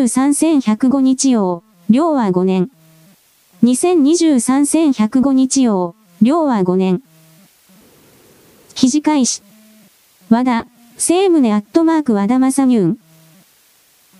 [0.00, 2.70] 23105日曜、領は5年。
[3.64, 7.02] 2023-1105日曜、領は5年。
[8.76, 9.42] 記事開始。
[10.30, 12.98] 和田、政務ネアットマーク和田正ニューン。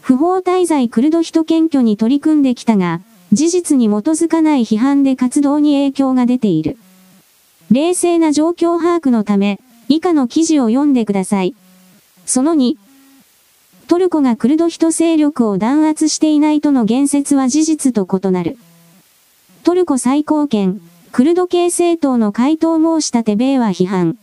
[0.01, 3.01] 不法滞在クルド人検挙に取り組んできたが、
[3.33, 6.77] 事実に基づかない批判で活動に影響が出ている。
[7.71, 11.55] 冷静な状況把握のため、以下の記事を読んでください。
[12.27, 12.75] その2、
[13.89, 18.59] トルコがクルド人勢力を弾圧していないとの言説は事実と異なる。
[19.65, 20.79] トルコ最高検、
[21.11, 24.19] クルド系政党の回答申し立て米は批判。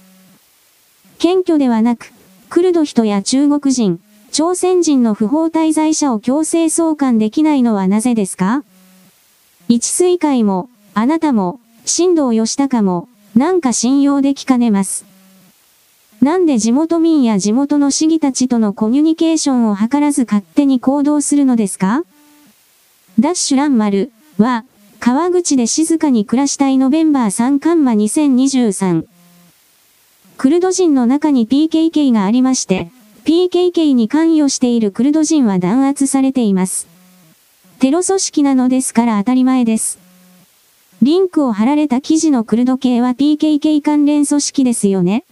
[1.19, 2.11] 謙虚ではなく、
[2.49, 3.99] クルド人や中国人、
[4.31, 8.63] 朝鮮人の不法滞在者を強制送還できないのはなぜですか？
[9.69, 15.05] 一水会も、あなたも、新藤義孝も、なんか信用できかねます。
[16.21, 22.03] なんで地元民や地元の市議たちとのコミュニケーションを図らず勝手に行動するのですか？
[23.19, 24.65] ダッシュランマルは、
[24.99, 29.05] 川口で静かに暮らしたいノベンバー3カンマ2023。
[30.37, 32.91] クルド人の中に PKK がありまして、
[33.25, 36.87] PKK に関与しているクルド人は弾圧されています。
[37.79, 39.97] テロ組織なのですから当たり前です。
[41.01, 45.23] リンクを貼られた記事のクルド系は PKK 関連組織ですよね。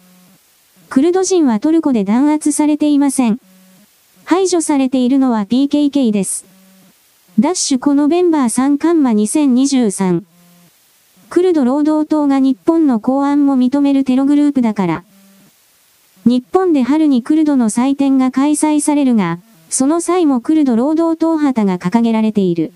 [0.89, 3.39] クルド人はトルコで弾圧されていません。
[4.25, 6.45] 排除されているのは PKK です。
[7.39, 10.23] ダッシュこのメンバー3カンマ2023。
[11.29, 15.03] クルド労働党が日本の公安も認めるテログループだから。
[16.25, 19.39] 日本で春にクルドの祭典が開催されるが、
[19.69, 22.71] その際もクルド労働党旗が掲げられている。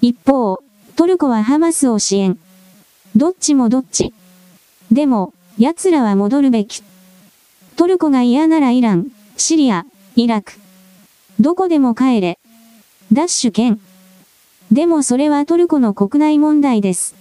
[0.00, 0.62] 一方、
[0.96, 2.38] トルコはハマスを支援。
[3.16, 4.14] どっちもどっち。
[4.90, 6.82] でも、奴らは戻るべき。
[7.76, 9.86] トルコが嫌ならイラン、シリア、
[10.16, 10.52] イラク。
[11.40, 12.38] どこでも帰れ。
[13.12, 13.80] ダッシュ兼。
[14.72, 17.14] でもそれはトルコの国内問題です。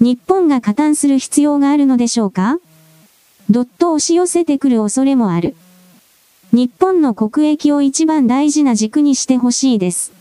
[0.00, 2.58] 日本が加担する必要があるのでしょうか？
[3.50, 5.56] どっと押し寄せてくる恐れもある。
[6.52, 10.12] 日本の国益を一番大事な軸にしてほしいです。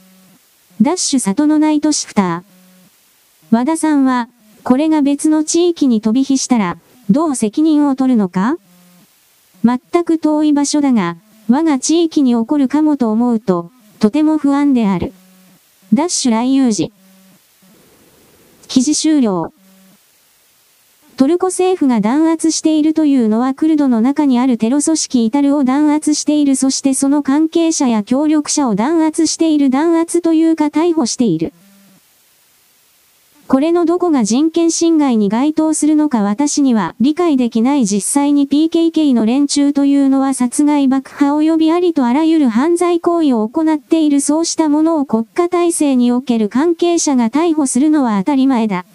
[0.82, 3.56] ダッシュ里のナイトシフター。
[3.56, 4.30] 和田さんは、
[4.64, 6.78] これが別の地域に飛び火したら、
[7.10, 8.58] どう責任を取るのか？
[9.64, 11.18] 全く遠い場所だが、
[11.50, 15.14] 我が地域に起こるかもと思うと、とても不安である。
[15.94, 16.92] ダッシュ来遊時。
[18.68, 19.54] 記事終了。
[21.18, 31.54] トルコ政府が弾圧しているというのはクルドの中にあるテロ組織イタルを弾圧しているそしてその関係者や協力者を弾圧している弾圧というか逮捕している。
[33.48, 48.86] これのどこが人権侵害に該当するのか私には理解できない実際に PKK の連中というのは殺害爆破及びありとあらゆる犯罪行為を行っているそうしたものを国家体制における関係者が逮捕するのは当たり前だ。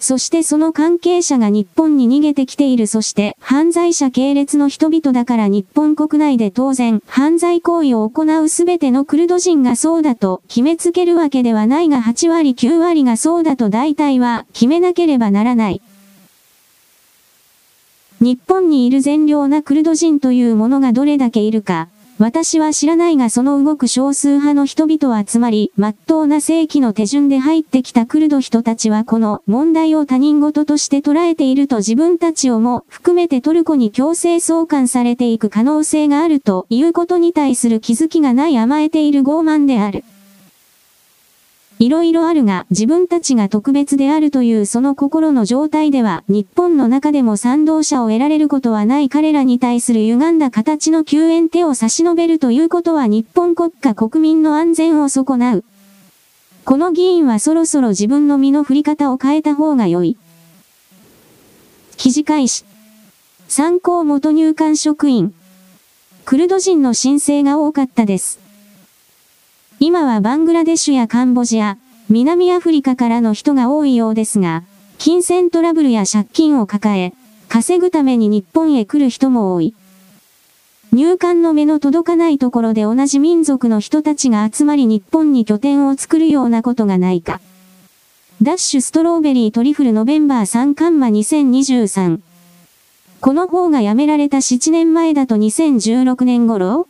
[0.00, 15.82] そしてその関係者が日本に逃げてきているそして犯罪者系列の人々だから日本国内で当然犯罪行為を行うすべてのクルド人がそうだと決めつけるわけではないが8割9割がそうだと大体は決めなければならない。
[18.20, 21.88] 日本にいる善良なクルド人というものがどれだけいるか、
[22.20, 40.02] 私は知らないがその動く少数派の人々は集まり、真っ当な正規の手順で入ってきたクルド人たちはこの問題を他人事として捉えていると自分たちをも含めてトルコに強制送還されていく可能性があるということに対する気づきがない甘えている傲慢である。
[41.78, 55.64] いろいろあるが、自分たちが特別であるというその心の状態では、日本の中でも賛同者を得られることはない彼らに対する歪んだ形の救援手を差し伸べるということは日本国家国民の安全を損なう。
[56.64, 60.16] この議員はそろそろ自分の身の振り方を変えた方が良い。
[61.96, 62.64] 記事開始。
[63.46, 65.32] 参考元入管職員。
[66.24, 68.47] クルド人の申請が多かったです。
[69.80, 71.78] 今はバングラデシュやカンボジア、
[72.08, 74.64] 南アフリカからの人が多いようですが、
[74.98, 77.12] 金銭トラブルや借金を抱え、
[77.48, 79.74] 稼ぐために日本へ来る人も多い。
[80.92, 87.40] 入管の目の届かないところで同じ民族の人たちが集まり日本に拠点を作るようなことがないか。
[88.42, 92.20] ダッシュストローベリートリフルノベンバー3カンマ2023。
[93.20, 96.88] この方がやめられた7年前だと2016年頃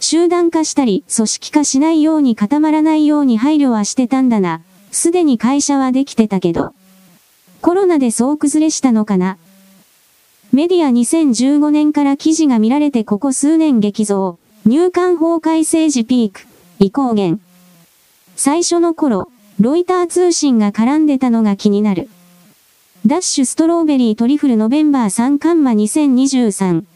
[0.00, 4.62] 集団化したり、組織化しないように固まらないように配慮はしてたんだな。
[4.90, 6.72] すでに会社はできてたけど。
[7.60, 9.36] コロナで総崩れしたのかな。
[10.52, 14.38] メディア2015年から記事が見られてここ数年激増。
[14.66, 16.40] 入管法改正時ピーク。
[16.78, 17.40] 移行源。
[18.36, 19.30] 最初の頃、
[19.60, 22.08] ロイター通信が絡んでたのが気になる。
[23.06, 26.89] ダッシュストローベリートリフルノベンバー3カンマ2023。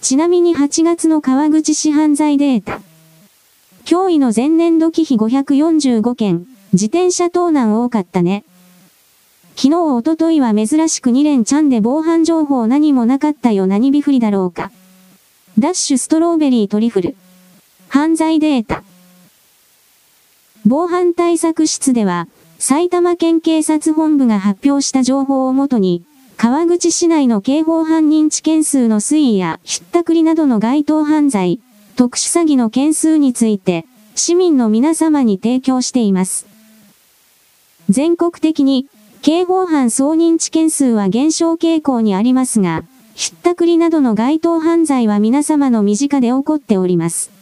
[0.00, 2.80] ちなみに8月の川口市犯罪データ。
[3.84, 8.44] 驚異の前年度忌避545件、自転車盗難多かったね。
[9.56, 14.70] 昨日おとといは珍しく2連チャンで防犯情報何もなかったよ何びふりだろうか。
[15.58, 17.16] ダッシュストローベリートリフル。
[17.88, 18.84] 犯罪データ。
[20.64, 22.28] 防犯対策室では、
[22.60, 26.04] 埼玉県警察本部が発表した情報をもとに、
[26.38, 31.58] 川口市内の刑法犯認知件数の推移や、ひったくりなどの該当犯罪、
[31.96, 36.46] 特殊詐欺の件数について、市民の皆様に提供しています。
[37.88, 38.86] 全国的に、
[39.20, 42.84] 刑法犯総認知件数は減少傾向にありますが、
[43.16, 47.32] ひったくりなどの該当犯罪は皆様の身近で起こっております。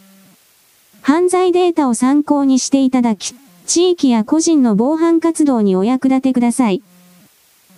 [1.03, 3.35] 犯罪データを参考にしていただき、
[3.67, 6.83] 地域や個人の防犯活動にお役立てください。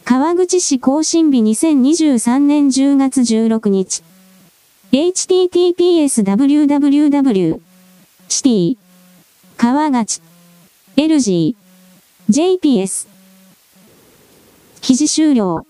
[0.08, 4.02] 川口市更新日2023年10月16日。
[4.90, 7.60] https www
[8.30, 8.76] シティ
[9.58, 10.22] 川口
[10.96, 11.54] LG
[12.30, 13.06] JPS
[14.80, 15.66] 記事終了。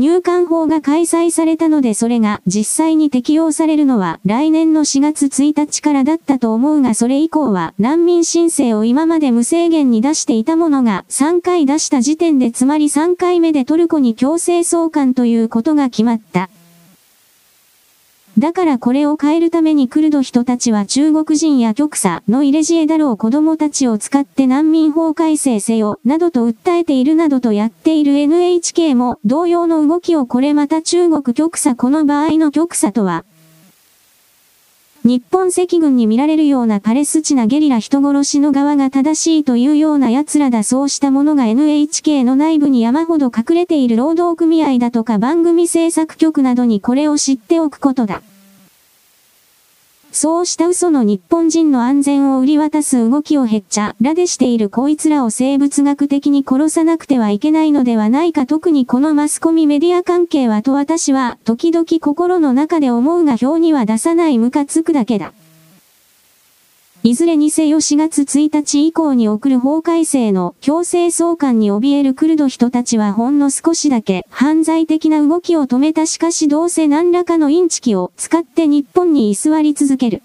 [0.00, 16.48] 入管法が開催されたのでそれが実際に適用されるのは来年の4月1日からだったと思うがそれ以降は難民申請を今まで無制限に出していたものが3回出した時点でつまり3回目でトルコに強制送還ということが決まった。
[18.40, 33.26] だからこれを変えるためにクルド人たちは中国人や極左の入れ知恵だろう子供たちを使って難民法改正せよ、などと訴えているなどとやっている NHK も同様の動きをこれまた中国極左この場合の極左とは、
[35.04, 48.22] 日本赤軍に見られるようなパレスチナゲリラ人殺しの側が正しいというような奴らだそうしたものが NHK の内部に山ほど隠れている労働組合だとか番組制作局などにこれを知っておくことだ。
[50.12, 65.32] そうした嘘の日本人の安全を売り渡す動きをへっちゃらでしているこいつらを生物学的に殺さなくてはいけないのではないか特にこのマスコミメディア関係はと私は時々心の中で思うが表には出さないムカつくだけだ。
[67.02, 80.22] いずれにせよ4月1日以降に送る法改正の強制送還に怯えるクルド人たちはほんの少しだけ犯罪的な動きを止めたしかしどうせ何らかのインチキを使って日本に居座り続ける。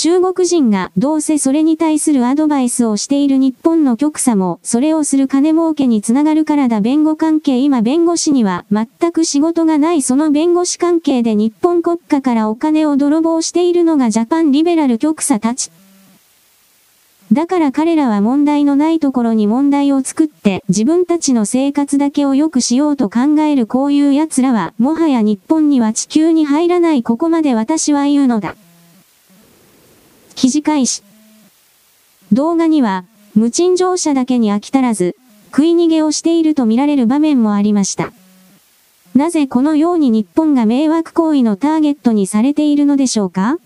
[0.00, 15.72] 中国人がどうせそれに対するアドバイスをしている日本の極左もそれをする金儲けにつながるからだ弁護関係今弁護士には全く仕事がないその弁護士関係で日本国家からお金を泥棒しているのがジャパンリベラル極左たち。
[17.32, 28.54] だから彼らは問題のないところに問題を作って自分たちの生活だけを良くしようと考えるこういう奴らはもはや日本には地球に入らないここまで私は言うのだ。
[30.38, 31.02] 記事開始。
[32.30, 33.04] 動画には、
[33.34, 35.16] 無賃乗車だけに飽き足らず、
[35.46, 38.12] 食い逃げをしていると見られる場面もありました。
[39.16, 43.58] なぜこのように日本が迷惑行為のターゲットにされているのでしょうか？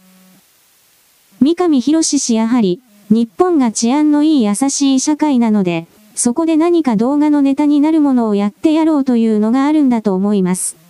[1.42, 10.80] 三上博史氏やはり、日本が治安のいい優しい社会なので、そこで何か動画のネタになるものをやってやろうというのがあるんだと思います。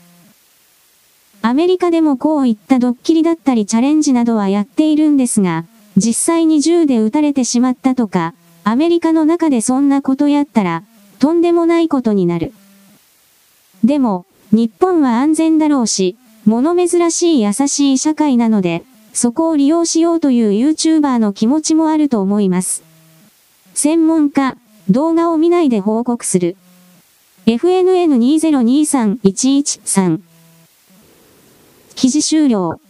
[1.45, 5.65] アメリカでもこういったドッキリだったりチャレンジなどはやっているんですが、
[5.97, 8.35] 実際に銃で撃たれてしまったとか、
[8.65, 10.85] アメリカの中でそんなことやったら、
[11.19, 12.53] とんでもないことになる。
[13.85, 22.83] でも、日本は安全だろうし、物珍しい優しい社会なので、そこを利用しようという YouTuber の気持ちもあると思います。
[23.75, 24.57] 専門家、
[24.89, 26.57] 動画を見ないで報告する。
[27.47, 30.21] FNN2023113
[31.95, 32.81] 記事終了。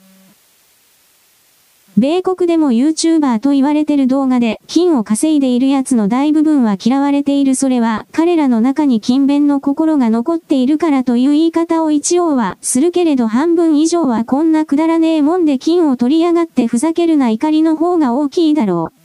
[1.98, 19.01] 米国でも YouTuber と言われてる動画で金を稼いでいる奴の大部分は嫌われているそれは彼らの中に勤勉の心が残っているからという言い方を一応はするけれど半分以上はこんなくだらねえもんで金を取り上がってふざけるな怒りの方が大きいだろう。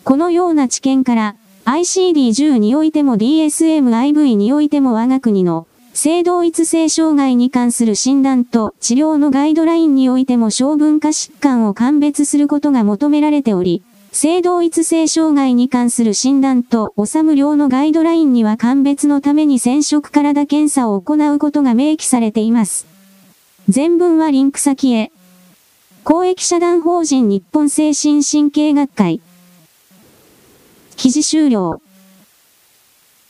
[0.03, 5.65] このような知見から、ICD10 においても DSM-IV においても我が国の
[5.95, 13.81] 性同一性障害に関する診断と治療のガイドラインにおいても小文化疾患を鑑別することが求められており、
[14.15, 22.87] 性同一性障害に関する診断と、おさ無料のガイドラインには鑑別のために染色体検査を行うことが明記されています。
[23.67, 25.11] 全文はリンク先へ。
[26.05, 29.19] 公益社団法人日本精神神経学会。
[30.95, 31.81] 記事終了。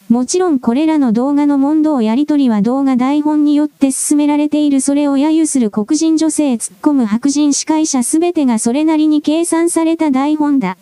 [0.08, 10.78] もちろんこれらの動画の問答やりとりは動画台本によって進められているそれを揶揄する黒人女性突っ込む白人司会者すべてがそれなりに計算された台本だ。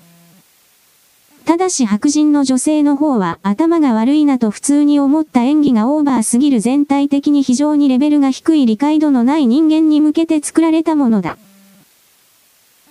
[1.45, 11.37] ただし白人の女性の方は頭が悪いなと普通に思った演技がオーバーすぎる全体的に非常にレベルが低い理解度のない人間に向けて作られたものだ。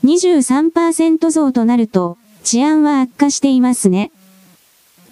[0.05, 4.11] 23%増となると、治安は悪化していますね。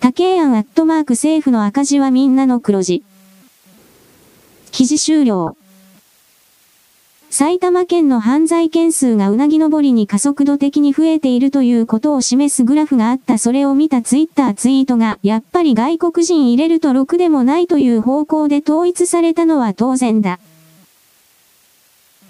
[0.01, 3.05] 竹庵アットマーク政府の赤字はみんなの黒字。
[4.71, 5.58] 記事終了。
[7.31, 20.41] 埼玉県の犯罪件数がうなぎ登りに加速度的に増えているということを示すグラフがあったそれを見たツイッターツイートが、やっぱり外国人入れるとろくでもないという方向で統一されたのは当然だ。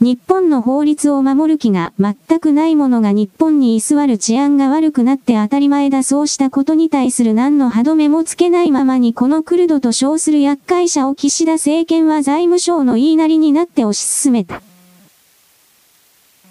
[0.01, 14.63] 日本の法律を守る気が全くないものが日本に居座る治安が悪くなって当たり前だそうしたことに対する何の歯止めもつけないままにこのクルドと称する厄介者を岸田政権は財務省の言いなりになって推し進めた。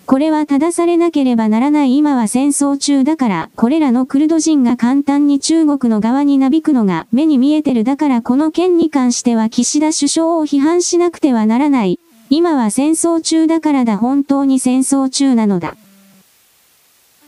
[0.08, 12.00] これは正されなければならない今は戦争中だから、これらのクルド人が簡単に中国の側になびくのが目に見えてるだからこの件に関しては岸田首相を批判しなくてはならない。
[12.30, 15.76] 今は戦争中だからだ本当に戦争中なのだ。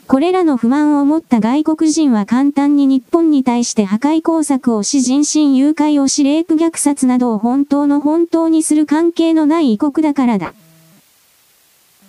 [0.06, 10.54] これらの不満を持った外国人は簡単に日本に対して破壊工作をし人身誘拐をしレイプ虐殺などを本当の本当にする関係のない異国だからだ。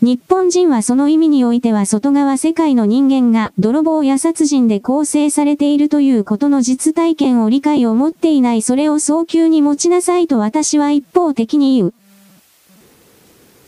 [0.01, 11.93] 日本人はその意味においては外側世界の人間が泥棒や殺人で構成されているということの実体験を理解を持っていないそれを早急に持ちなさいと私は一方的に言う。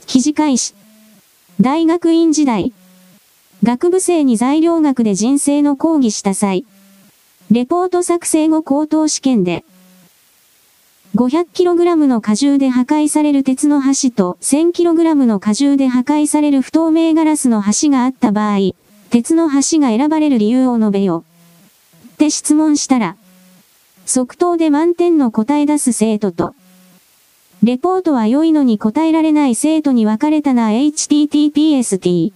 [0.07, 0.73] 記事開始。
[1.61, 2.73] 大学院時代。
[3.61, 6.65] 学部生に材料学で人生の講義した際。
[7.51, 9.63] レポート作成後高等試験で、
[11.15, 18.71] 500kg の荷重で破壊される鉄の橋と 1000kg の荷重で破壊される不透明ガラスの橋があった場合、
[19.11, 21.23] 鉄の橋が選ばれる理由を述べよ。
[22.13, 23.15] って質問したら、
[24.07, 26.55] 即答で満点の答え出す生徒と、
[27.61, 32.33] レポートは良いのに答えられない生徒に分かれたな httpst。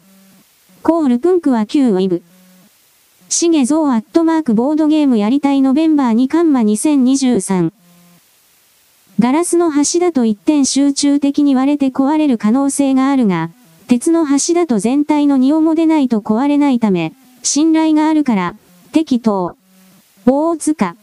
[0.83, 2.21] コールプンクは9ウィブ。
[3.27, 7.76] シゲゾーアットマークボードゲームやりたいノベンバー2カンマ2023。
[9.19, 13.49] ガラスの橋だと一点集中的に割れて壊れる可能性があるが、
[13.87, 18.55] 鉄の橋だと全体の荷をも出ないと壊れないため、信頼があるから、
[18.91, 19.57] 適当。
[20.27, 20.95] 大塚。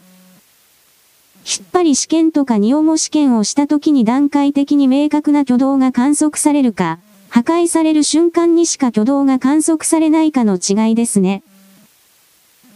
[1.45, 11.43] 引っ張り試験とか荷重試験をした時に段階的に明確な挙動が観測されるか、破壊される瞬間にしか挙動が観測されないかの違いですね。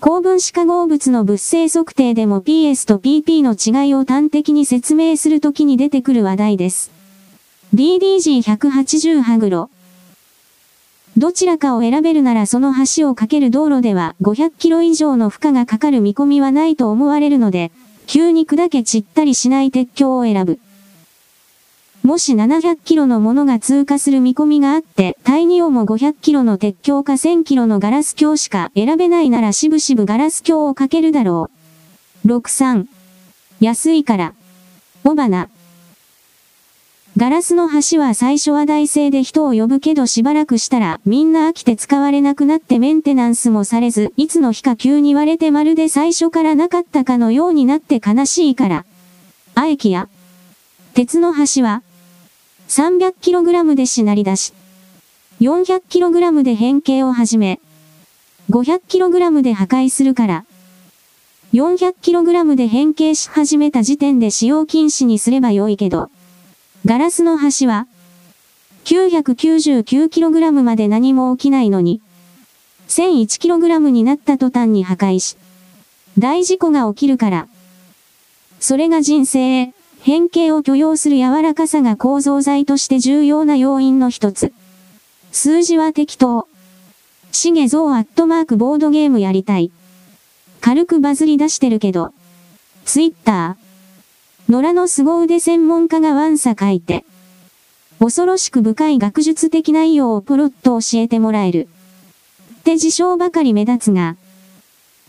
[0.01, 6.89] 高分子化合物の物性測定でも PS と PP の違いを端的に説明するときに出てくる話題です。
[7.75, 9.69] DDG180 ハグロ。
[11.17, 17.73] どちらかを選べるならその橋を架ける道路では500キロ以上の負荷がかかる見込みはないと思われるので、
[18.07, 20.59] 急に砕け散ったりしない鉄橋を選ぶ。
[22.03, 31.49] もし700キロのものが通過する見込みがあって、対2をも500キロの鉄橋か1000キロのガラス橋しか選べないならしぶしぶガラス橋をかけるだろ
[32.23, 32.27] う。
[32.27, 32.87] 63。
[33.59, 34.33] 安いから。
[35.03, 35.49] オバナ。
[37.17, 48.85] ガラスの橋は最初は大製で人を呼ぶけどしばらくしたらみんな飽きて使われなくなってメンテナンスもされず、いつの日か急に割れてまるで最初からなかったかのようになって悲しいから。
[49.55, 50.07] アエキや。
[50.93, 51.83] 鉄の橋は、
[52.69, 54.53] 300kg でしなり出し、
[55.41, 57.59] 400kg で変形を始め、
[58.51, 60.45] 500kg で破壊するから、
[61.51, 66.11] 400kg で変形し始めた時点で使用禁止にすればよいけど、
[66.85, 67.87] ガラスの端は、
[68.85, 72.01] 999kg まで何も起きないのに、
[72.87, 75.37] 1001kg になった途端に破壊し、
[76.19, 77.47] 大事故が起きるから、
[78.59, 84.53] それが人生変形を許容する柔らかさが構造材として重要な要因の一つ。
[85.31, 86.47] 数字は適当。
[87.31, 89.71] シゲゾーアットマークボードゲームやりたい。
[90.61, 92.13] 軽くバズり出してるけど。
[92.85, 94.51] ツイッター。
[94.51, 97.05] 野良の凄腕専門家がワンサ書いて。
[97.99, 101.67] 恐ろしく深い学術的内容をポロッと教えてもらえる。
[102.59, 104.15] って事象ばかり目立つが。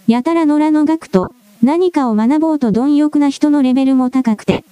[0.09, 4.64] やたら野良の学と何かを学ぼうと貪欲な人のレベルも高くて。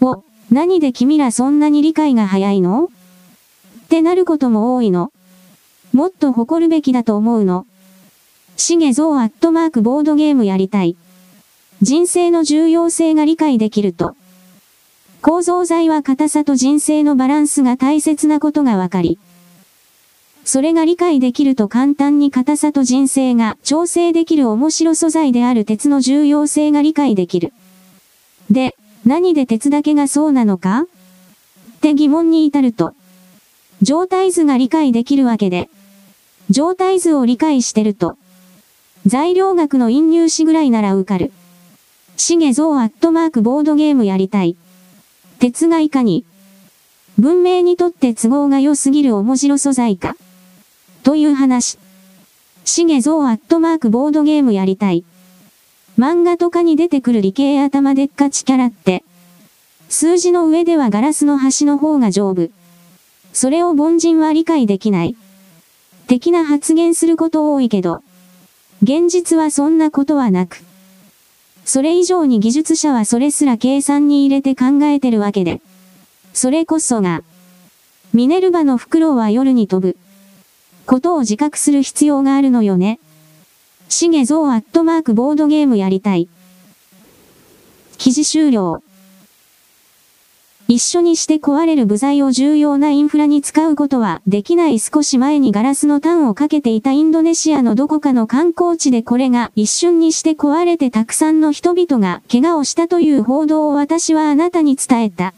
[0.00, 2.84] お、何で君らそんなに理解が早いの？
[2.84, 2.88] っ
[3.88, 5.12] てなることも多いの。
[5.92, 7.66] もっと誇るべきだと思うの。
[8.56, 10.96] しげぞうアットマークボードゲームやりたい。
[11.82, 14.16] 人生の重要性が理解できると。
[15.22, 19.18] 構造材は硬さと人生のバランスが大切なことがわかり。
[20.44, 27.52] それが理解できると簡単に硬さと人生が調整できる面白素材である鉄の重要性が理解できる。
[28.50, 30.82] で、何で鉄だけがそうなのか？
[30.82, 32.94] って疑問に至ると、
[33.80, 35.70] 状態図が理解できるわけで、
[36.50, 38.18] 状態図を理解してると、
[39.06, 41.32] 材料学の引入詞ぐらいなら受かる。
[42.18, 44.56] しげぞうアットマークボードゲームやりたい。
[45.38, 46.26] 鉄がいかに、
[47.18, 50.16] 文明にとって都合が良すぎる面白素材か。
[51.02, 51.78] という話。
[52.66, 55.04] しげぞうアットマークボードゲームやりたい。
[56.00, 59.04] 漫画とかに出てくる理系頭でっかちキャラって、
[59.90, 62.48] 数字の上ではガラスの端の方が丈夫。
[63.34, 65.14] それを凡人は理解できない。
[66.06, 68.02] 的な発言すること多いけど、
[68.82, 70.64] 現実はそんなことはなく、
[71.66, 75.60] それ以上に技術者はそれすら計算に入れて考えてるわけで。
[76.32, 77.22] それこそが、
[78.14, 79.98] ミネルヴァのフクロウは夜に飛ぶ。
[80.86, 83.00] ことを自覚する必要があるのよね。
[83.90, 86.28] しげぞうアットマークボードゲームやりたい。
[87.98, 88.82] 記事終了。
[90.68, 105.34] 一緒にして壊れる部材を重要なインフラに使うことはできない少し前にガラスのタンをかけていたインドネシアのどこかの観光地でこれが一瞬にして壊れてたくさんの人々が怪我をしたという報道を私はあなたに伝えた。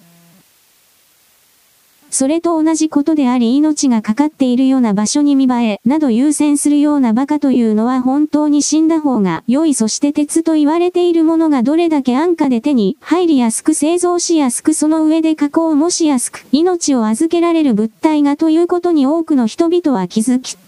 [2.13, 20.59] それと同じことであり命がかかっているような場所に見栄え、など優先するような馬鹿というのは本当に死んだ方が良いそして鉄と言われているものがどれだけ安価で手に入りやすく製造しやすくその上で加工もしやすく命を預けられる物体がということに多くの人々は気づき、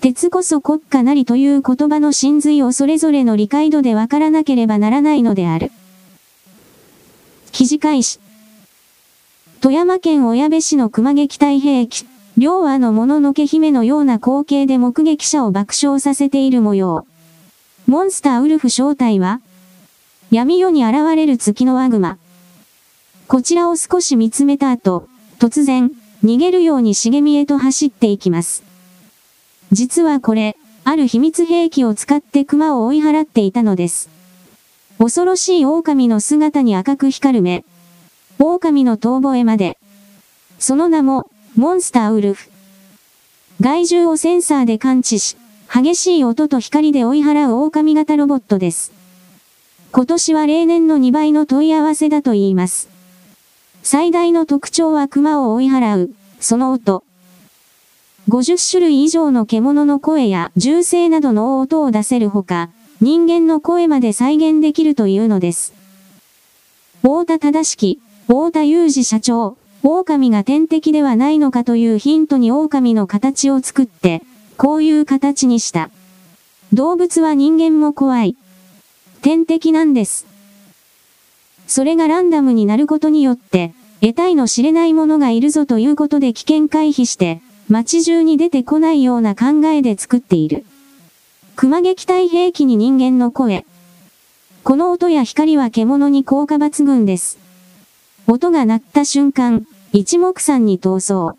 [0.00, 5.70] 鉄こそ国家なりという言葉の真髄をそれぞれの理解度でわからなければならないのである。
[7.52, 8.21] 記事開始。
[9.62, 12.04] 富山県小矢部市の熊撃隊兵器、
[12.36, 17.06] 両和のもののけ姫のような光景で目撃者を爆笑させている模様。
[17.86, 19.40] モンスターウルフ正体は
[20.32, 22.18] 闇夜に現れる月のワグマ。
[23.28, 25.06] こちらを少し見つめた後、
[25.38, 25.92] 突然、
[26.24, 28.64] 逃げるように茂みへと走っていきます。
[29.70, 34.10] 実はこれ、ある秘密兵器を使って熊を追い払っていたのです。
[34.98, 37.64] 恐ろしい狼の姿に赤く光る目。
[38.44, 39.78] 狼の遠吠えまで。
[40.58, 42.50] その名も、モンスターウルフ。
[43.60, 45.36] 害獣をセンサーで感知し、
[45.72, 48.90] 激しい音と光で追い払う狼型ロボットです。
[49.92, 52.88] 今年は例年の2倍の問い合わせだと言います。
[53.84, 57.04] 最大の特徴は熊を追い払う、その音。
[58.28, 65.74] 50種類以上の獣の声や銃声などの音を出せるほか、人間の声まで再現できるというのです。
[67.02, 68.00] 太田正樹、
[68.32, 74.22] 太田裕二社長、狼が天敵ではないのかというヒントに狼の形を作って、
[74.56, 75.90] こういう形にした。
[76.72, 78.34] 動物は人間も怖い。
[79.20, 80.24] 天敵なんです。
[81.66, 90.64] それがランダムになることによって、得体の知れないものがいるぞということで危険回避して、街中に出てこないような考えで作っている。
[91.54, 93.66] 熊撃退兵器に人間の声。
[94.64, 97.41] この音や光は獣に効果抜群です。
[98.28, 101.36] 音が鳴った瞬間、一目散に逃走。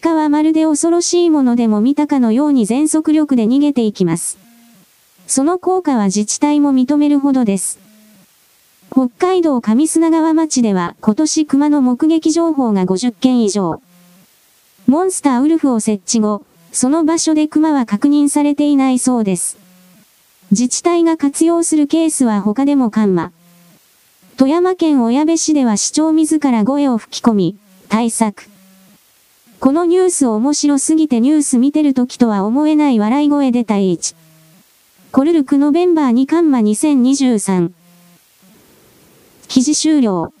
[0.00, 4.38] 鹿はまるで恐ろしいものでも見たかのように全速力で逃げていきます。
[5.26, 7.80] その効果は自治体も認めるほどです。
[8.92, 13.82] 北海道上砂川町では今年熊の目撃情報が50件以上。
[14.86, 19.58] モンスターウルフを設置後、その場所で熊は確認されていないそうです。
[20.52, 23.32] 自治体が活用するケースは他でも緩和。
[24.36, 28.50] 富山県小矢部市では市長自ら声を吹き込み、対策。
[29.60, 34.14] このニュース面白すぎてニュース見てる時とは思えない笑い声で対一。
[35.10, 37.70] コルルクノベンバー2カンマ2023。
[39.48, 40.34] 記事終了。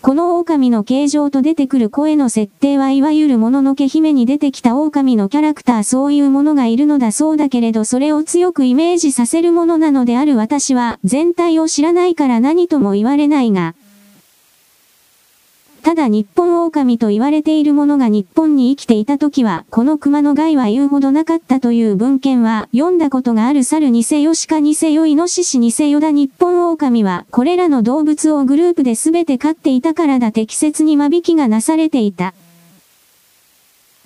[0.00, 13.74] この狼の形状と出てくる声の設定はいわゆるもののけ姫に出てきた狼のキャラクターそういうものがいるのだそうだけれどそれを強くイメージさせるものなのである私は全体を知らないから何とも言われないが、
[15.82, 32.34] ただ日本狼と言われているものが日本に生きていた時は、この熊の害は言うほどなかったという文献は、読んだことがある猿にせよ鹿にせよイノシシにせよだ日本狼は、これらの動物をグループで全て飼っていたからだ適切に間引きがなされていた。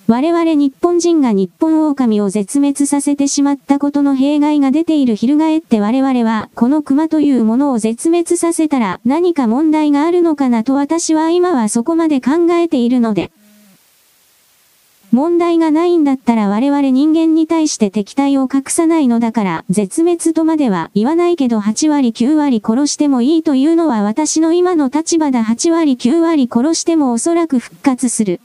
[0.05, 13.31] 我々日本人が日本狼を絶滅させてしまったことの弊害が出ている翻って我々は、この熊というものを絶滅させたら何か問題があるのかなと私は今はそこまで考えているので。
[15.13, 28.41] 問題がないんだったら我々人間に対して敵対を隠さないのだから絶滅とまでは言わないけど8割9割殺してもいいというのは私の今の立場だ8割9割殺してもおそらく復活する。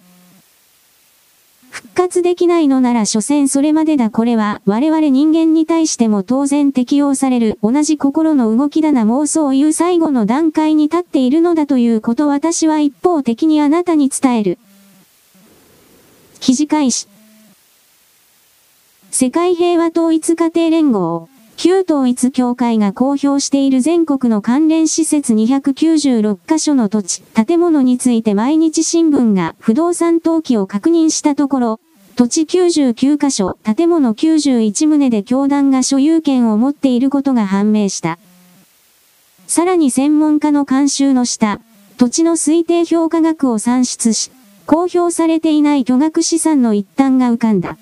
[1.78, 14.58] 復活できないのなら所詮それまでだこれは我々人間に対しても当然適用される同じ心の動きだな妄想を言う最後の段階に立っているのだということ私は一方的にあなたに伝える。
[16.40, 17.06] 記事開始。
[19.12, 21.28] 世界平和統一家庭連合、
[21.60, 31.80] 旧統一協会が公表している全国の関連施設296カ所の土地、建物について毎日新聞が不動産登記を確認したところ、
[32.14, 38.20] 土地99カ所、建物91棟で教団が所有権を持っていることが判明した。
[39.48, 41.60] さらに専門家の監修の下、
[41.96, 44.30] 土地の推定評価額を算出し、
[44.64, 47.76] 公表されていない巨額資産の一端が浮かんだ。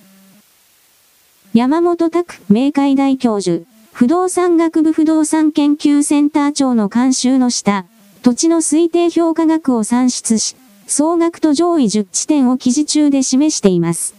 [1.57, 7.87] 山本拓明海大教授、不動産学部不動産研究センター長の監修の下、
[8.23, 10.55] 土地の推定評価額を算出し、
[10.87, 14.15] 総額と上位10地点を記事中で示しています。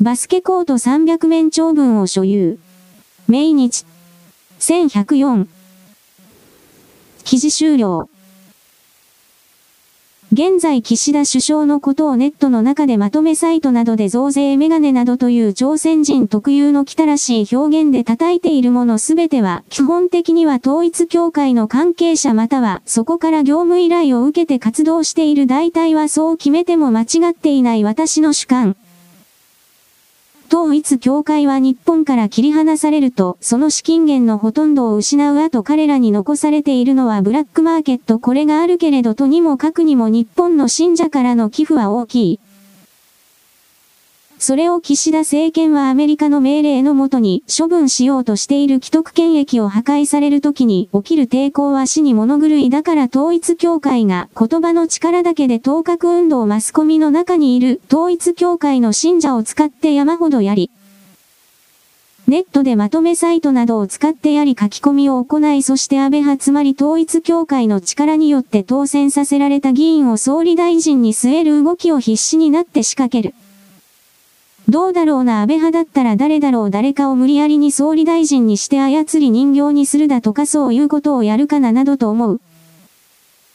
[0.00, 2.60] バスケコート300面長分を所有。
[3.26, 3.84] 明日。
[4.60, 5.48] 1104。
[7.24, 8.08] 記事終了。
[10.34, 28.76] 現在岸田首相のことをネットの中でまとめサイトなどで増税メガネなどという朝鮮人特有の汚らしい表現で叩いているものすべては基本的には統一協会の関係者またはそこから業務依頼を受けて活動している大体はそう決めても間違っていない私の主観。
[30.48, 42.40] 統一教会は日本から切り離されると、その資金源のほとんどを失う後彼らに残されているのはブラックマーケットこれがあるけれどとにもかくにも日本の信者からの寄付は大きい。
[44.44, 60.70] それを岸田政権はアメリカの命令のもとに処分しようとしている既得権益を破壊される時に起きる抵抗は死に物狂いだから統一協会が言葉の力だけで当確運動マスコミの中にいる統一協会の信者を使って山ほどやり、
[62.26, 73.34] ネットでまとめサイトなどを使ってやり書き込みを行いそして安倍派つまり統一協会の力によって当選させられた議員を総理大臣に据える動きを必死になって仕掛ける。
[74.68, 82.40] どうだろうな安倍派だったら誰だろう誰かを無理やりに総理大臣にして操り人形にするだとかそういうことをやるかななどと思う。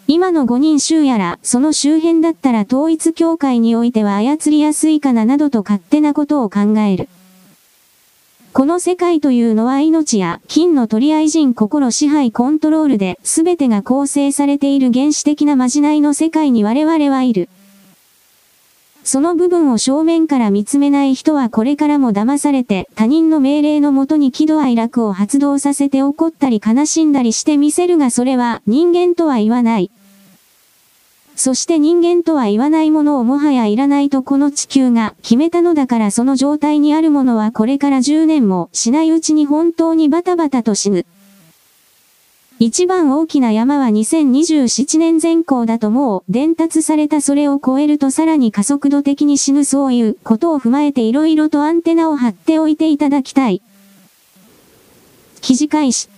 [0.07, 7.09] 今の5人衆やら、その周辺だったら統一協会においては操りやすいかななどと勝手なことを考える。
[8.51, 17.47] この世界というのは命や金の取り合い人心支配コントロールで全てが構成されている原始的なまじないの世界に我々はいる。
[19.11, 29.89] その部分を正面から見つめない人はこれからも騙されて他人の命令のもとに喜怒哀楽を発動させて怒ったり悲しんだりしてみせるがそれは人間とは言わない。
[31.35, 41.07] そして人間とは言わないものをもはやいらないとこの地球が決めたのだからその状態にあるものはこれから10年もしないうちに本当にバタバタと死ぬ。
[42.61, 53.61] 一番大きな山は2027年前後だともう伝達されたそれを超えるとさらに加速度的に死ぬそういうことを踏まえて色々とアンテナを張っておいていただきたい。
[55.39, 56.09] 記事開始。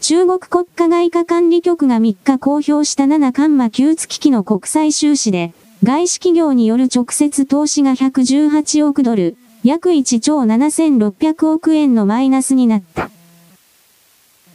[0.00, 13.10] 中国国家外貨管理局が3日公表した7カンマ9月期の国際収支で、外資企業による直接投資が118億ドル、約1兆7600億円のマイナスになった。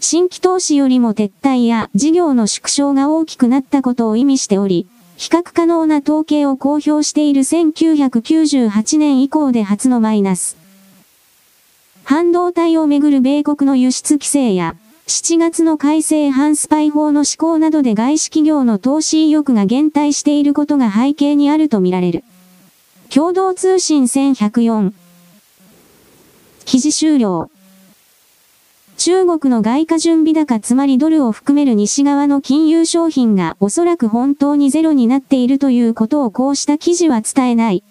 [0.06, 4.86] 新規投資よりも撤退や事業の縮小が大きくなったことを意味しており、
[5.16, 10.58] 比較可能な統計を公表している1998年以降で初のマイナス。
[12.04, 14.76] 半導体をめぐる米国の輸出規制や、
[15.08, 22.26] 7月の改正反スパイ法の施行などで外資企業の投資意欲が減退していることが背景にあるとみられる。
[23.10, 24.92] 共同通信1104。
[26.66, 27.53] 記事終了。
[28.98, 37.84] 中国の外貨準備高つまりドルを含める西側の金融商品がおそらく本当にゼロになっているということをこうした記事は伝えない。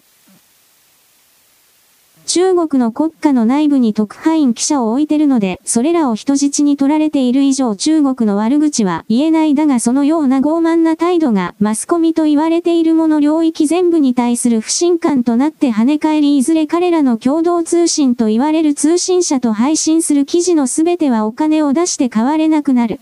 [2.26, 23.00] 中国の国家の内部に特派員記者を置いてるので、それらを人質に取られている以上中国の悪口は言えないだがそのような傲慢な態度がマスコミと言われているもの領域全部に対する不信感となって跳ね返りいずれ彼らの共同通信と言われる通信社と配信する記事の全てはお金を出して買われなくなる。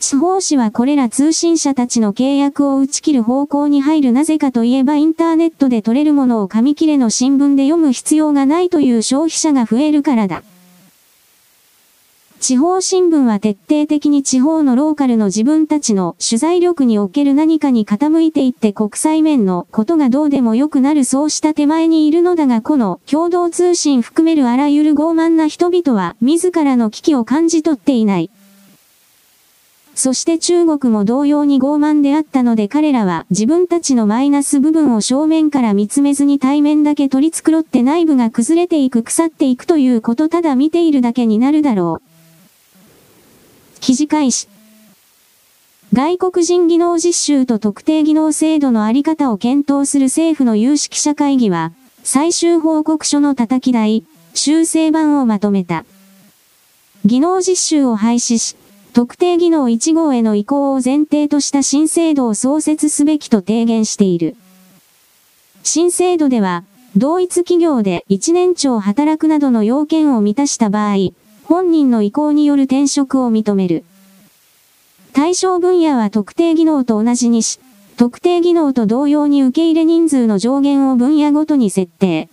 [0.00, 10.42] 地方紙はこれら通信社たちの契約を打ち切る方向に入るなぜかといえばインターネットで取れるものを紙切れの新聞で読む必要がないという消費者が増えるからだ。
[12.40, 28.30] 地方新聞は徹底的に地方のローカルの自分たちの取材力における何かに傾いていって国際面のことがどうでもよくなるそうした手前にいるのだがこの共同通信含めるあらゆる傲慢な人々は自らの危機を感じ取っていない。
[29.98, 43.80] そして中国も同様に傲慢であったので彼らは自分たちのマイナス部分を正面から見つめずに対面だけ取り繕って内部が崩れていく腐っていくということただ見ているだけになるだろう。
[43.80, 44.46] 記事開始。
[45.92, 51.72] 外国人技能実習と特定技能制度のあり方を検討する政府の有識者会議は、
[52.04, 55.84] 最終報告書の叩き台、修正版をまとめた。
[57.04, 58.54] 技能実習を廃止し、
[58.98, 64.34] 特定技能1号への移行を前提とした新制度を創設すべきと提言している。
[65.62, 66.64] 新制度では、
[66.96, 71.10] 同一企業で1年超働くなどの要件を満たした場合、
[71.44, 73.84] 本人の意向による転職を認める。
[75.12, 77.60] 対象分野は特定技能と同じにし、
[77.96, 82.28] 特定技能と同様に受け入れ人数の上限を分野ごとに設定。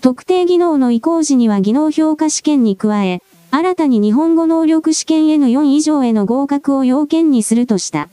[0.00, 3.20] 特定技能の移行時には技能評価試験に加え、
[3.56, 8.08] 新たに日本語能力試験 N4 以上への合格を要件にするとした。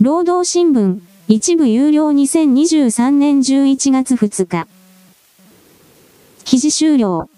[0.00, 4.66] 労働新聞、一部有料2023年11月2日。
[6.42, 7.28] 記事終了。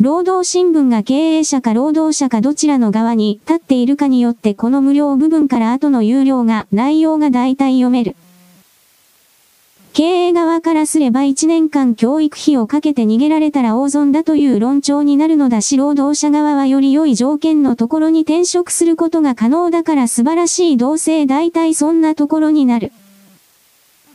[0.00, 8.14] 労働新聞が経営者か労働者かどちらの側に立っているかによってこの無料部分から後の有料が内容が大体読める。
[9.94, 22.90] 経営側からすれば1年間教育費をかけて逃げられたら大損だという論調になるのだし労働者側はより良い条件のところに転職することが可能だから素晴らしい同性大体そんなところになる。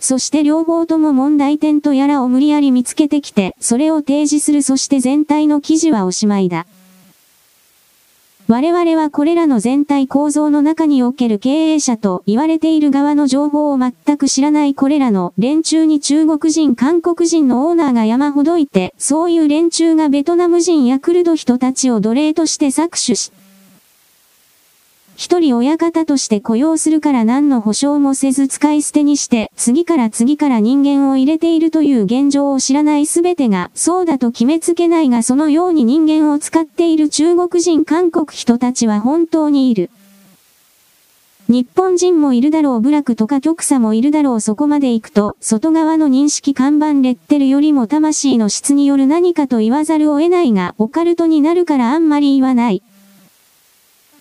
[0.02, 6.66] そして両方とも問題点とやらを無理やり見つけてきて、それを提示するそして全体の記事はおしまいだ。
[8.52, 23.32] 我々はこれらの全体構造の中における経営者と言われている側の情報を全く知らないこれらの連中に中国人、韓国人のオーナーが山ほどいて、そういう連中がベトナム人やクルド人たちを奴隷として搾取し、
[25.20, 39.90] 一人親方として雇用するから何の保証もせず使い捨てにして、次から次から人間を入れているという現状を知らないすべてが、そうだと決めつけないがそのように人間を使っている中国人韓国人たちは本当にいる。
[41.50, 52.82] 日本人もいるだろう部落とか極左もいるだろうそこまで行くと、外側の認識看板レッテルよりも魂の質による何かと言わざるを得ないが、オカルトになるからあんまり言わない。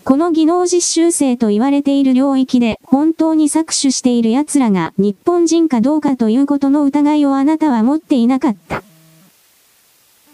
[0.08, 8.82] この技能実習生と言われている領域で本当に搾取している奴らが日本人かどうかということの疑いをあなたは持っていなかった。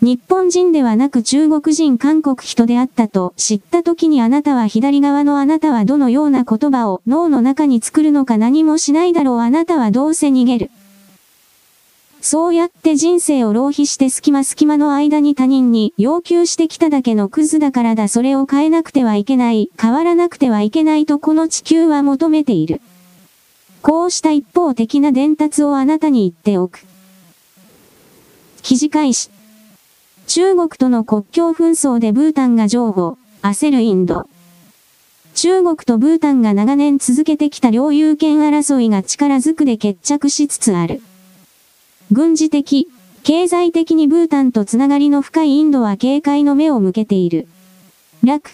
[0.01, 10.71] 日本人ではなく中国人韓国人であったと知った時にあなたは左側のあなたはどのような言葉を脳の中に作るのか何もしないだろうあなたはどうせ逃げる。
[12.27, 22.81] そうやって人生を浪費して隙間隙間の間に他人に要求してきただけのクズだからだそれを変えなくてはいけない、変わらなくてはいけないとこの地球は求めている。
[23.83, 26.87] こうした一方的な伝達をあなたに言っておく。
[28.63, 29.29] 記事開始。
[30.27, 34.31] 中国との国境紛争でブータンが譲歩、焦るインド。
[35.35, 41.03] 中国とブータンが長年続けてきた領有権争いが力ずくで決着しつつある。
[42.13, 42.89] 軍事的、
[43.23, 47.47] 経済的にブータンとつながりの深いインドは警戒の目を向けている。
[48.23, 48.51] 楽。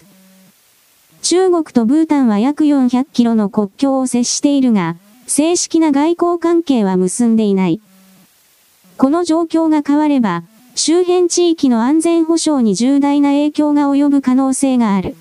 [1.21, 4.95] 中国とブータンは約400キロの国境を接しているが、
[5.27, 7.81] 正式な外交関係は結んでいない。
[8.97, 10.43] この状況が変われば、
[10.75, 15.15] 周辺地域の安全保障に重大な影響が及ぶ可能性がある。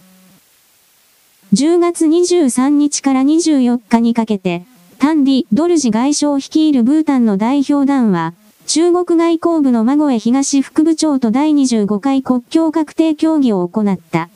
[1.53, 4.65] 10月23日から24日にかけて、
[5.01, 8.35] タンディ・ドルジ外相率いるブータンの代表団は、
[8.67, 14.29] 中国外交部の孫江東副部長と第25回国境確定協議を行った。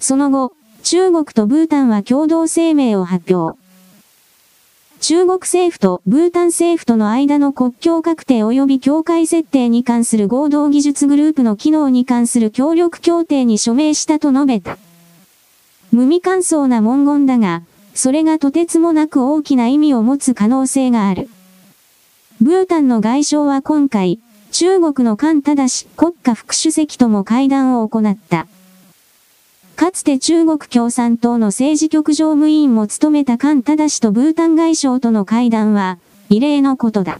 [0.00, 3.58] その後、中国とブータンは共同声明を発表。
[5.00, 14.78] 中国政府とブータン政府との間の国境確定及び境界設定に関する合同技術グループの機能に関する協力協定に署名したと述べた。
[15.92, 17.60] 無味乾燥な文言だが、
[17.96, 21.30] それがとてつもなく大きな意味を持つ可能性がある。
[22.42, 24.20] ブータンの外相は今回、
[24.52, 25.34] 中国の菅
[25.66, 28.46] 正国家副主席とも会談を行った。
[29.76, 37.18] かつて中国共産党の政治局常務委員も務めた菅正とブータン外相との会談は、異例のことだ。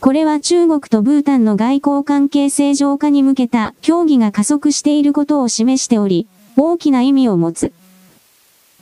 [0.00, 6.26] これは中国とブータンの外交関係正常化に向けた協議が加速していることを示しており、
[6.58, 7.72] 大きな意味を持つ。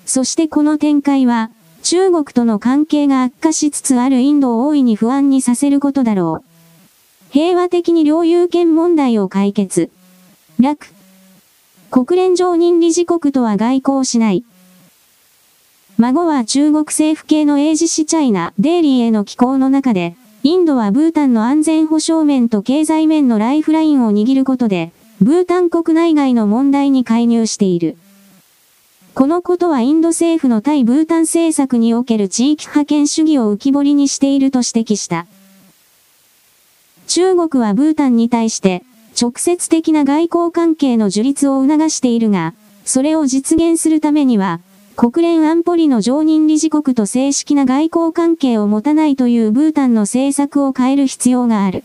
[0.09, 1.51] そしてこの展開は、
[1.83, 6.45] 中国との関係が悪化しつつあるインドを大いに不安にさせることだろう。
[7.31, 9.91] 平和的に領有権問題を解決。
[10.59, 10.87] 楽。
[11.91, 14.45] 国連常任理事国とは外交しない。
[15.99, 24.91] 孫は中国政府系の英字市チャイナ、デイリーへの寄稿の中で、インドはブータンの安全保障面と経済面のライフラインを握ることで、
[25.21, 27.99] ブータン国内外の問題に介入している。
[29.19, 35.27] このことはインド政府の対ブータン政策における地域派遣主義を浮き彫りにしていると指摘した。
[37.09, 38.85] 中国はブータンに対して
[39.21, 42.55] 直接的な外交関係の樹立を促しているが、
[42.85, 44.61] それを実現するためには、
[44.95, 51.83] 国連安保理の常任理事国と正式な外交関係を持たないというブータンの政策を変える必要がある。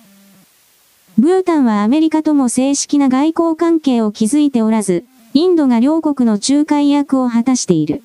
[1.18, 5.04] ブータンはアメリカとも正式な外交関係を築いておらず、
[5.36, 8.04] インドが両国の仲介役を果たしている。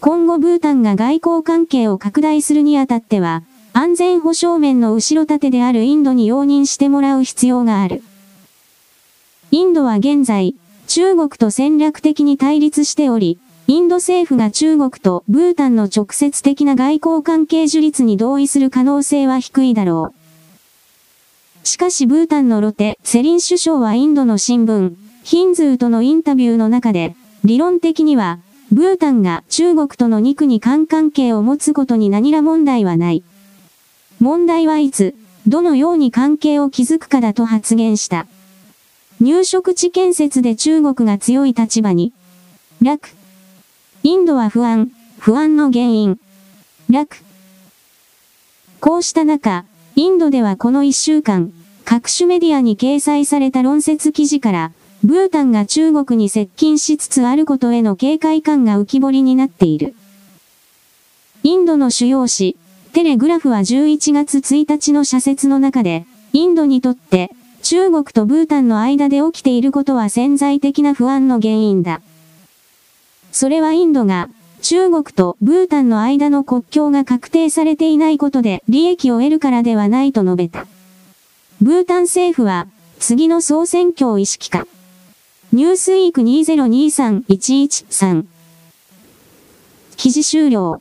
[0.00, 3.42] 今後ブータンが外交関係を拡大するにあたっては、
[3.74, 8.02] 安全保障面の後ろ盾であるインドに容認してもらう必要がある。
[9.50, 10.54] インドは現在、
[10.86, 20.14] 中国と戦略的に対立しており、インド政府が中国とブータンの直接的な外交関係樹立に同意する可能性は低いだろ
[21.64, 21.68] う。
[21.68, 27.14] しかしブータンのロテ、セリン首相はインドの新聞、ヒンズーとのインタビューの中で、
[27.44, 28.38] 理論的には、
[28.70, 33.22] ブータンが中国との肉に関関係を持つことに何ら問題はない。
[34.20, 35.14] 問題はいつ、
[35.46, 38.26] どのように関係を築くかだと発言した。
[39.20, 42.12] 入植地建設で中国が強い立場に。
[42.80, 43.10] 楽。
[44.02, 46.18] インドは不安、不安の原因。
[46.90, 47.18] 楽。
[48.80, 49.64] こうした中、
[49.94, 51.52] インドではこの一週間、
[51.84, 54.72] 各種メディアに掲載された論説記事から、
[55.04, 59.94] ブータンが中国に接近しつつあることへの警戒感が浮き彫りになっている。
[61.42, 62.56] インドの主要紙、
[62.92, 67.32] テレグラフは11月1日の社説の中で、インドにとって、
[67.62, 72.00] 中国とブータンの間で起きていることは潜在的な不安の原因だ。
[73.32, 74.28] それはインドが、
[74.60, 80.66] 中国とブータンの間の国境が確定されていないことで利益を得るからではないと述べた。
[81.60, 82.68] ブータン政府は、
[83.00, 84.64] 次の総選挙を意識か。
[85.54, 88.24] ニュースウィーク2023-113。
[89.98, 90.80] 記事終了。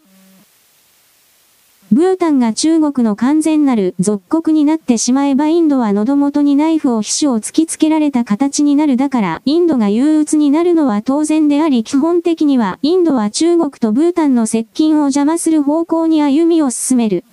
[1.91, 17.25] ブータンが中国の完全なる属国になってしまえばインドは喉元にナイフを皮種を突きつけられた形になるだからインドが憂鬱になるのは当然であり基本的にはインドは中国とブータンの接近を邪魔する方向に歩みを進める。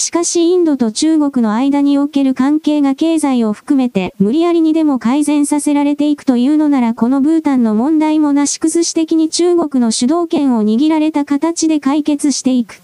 [0.00, 12.80] しかしインドと中国の間における関係が経済を含めて無理やりにでも改善させられていくというのならこのブータンの問題もなし崩し的に中国の主導権を握られた形で解決していく。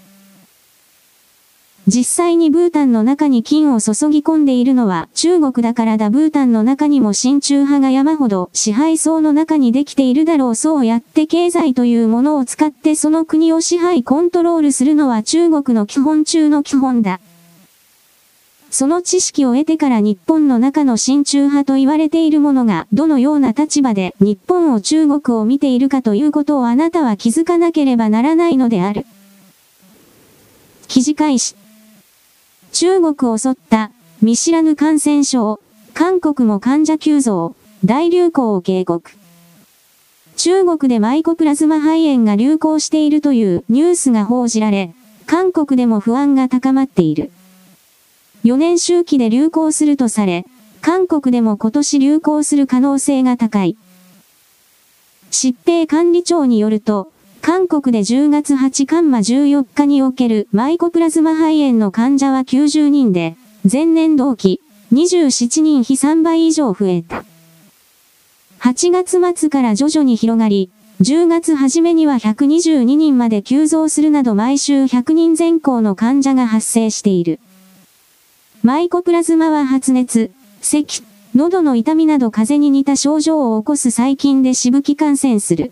[1.87, 17.21] 実際にブータンの中に金を注ぎ込んでいるのは中国だからだブータンの中にも親中派が山ほど支配層の中にできているだろうそうやって経済というものを使ってその国を支配コントロールするのは中国の基本中の基本だ。
[18.69, 29.05] その知識を得てから日本の中の親中派と言われているものがどのような立場で日本を中国を見ているかということをあなたは気づかなければならないのである。
[30.89, 31.55] 記事開始。
[32.79, 33.89] 中国を襲った
[34.21, 35.59] 見知らぬ感染症、
[35.95, 39.09] 韓国も患者急増、大流行を警告。
[40.35, 44.93] 中国でマイコプラズマ肺炎が流行しているというニュースが報じられ、
[45.25, 47.31] 韓国でも不安が高まっている。
[48.45, 50.45] 4年周期で流行するとされ、
[50.79, 53.75] 韓国でも今年流行する可能性が高い。
[55.31, 57.11] 疾病管理庁によると、
[57.47, 64.59] 韓国で10月8カンマ14日におけるマイコプラズマ肺炎の患者は90人で、前年同期
[64.91, 67.23] 27人比3倍以上増えた。
[68.59, 70.69] 8月末から徐々に広がり、
[70.99, 77.39] 10月初めには122人まで急増するなど毎週100人前後の患者が発生している。
[78.61, 81.01] マイコプラズマは発熱、咳、
[81.33, 85.71] 喉の痛みなど風邪に似た症状を起こす細菌でしぶき感染する。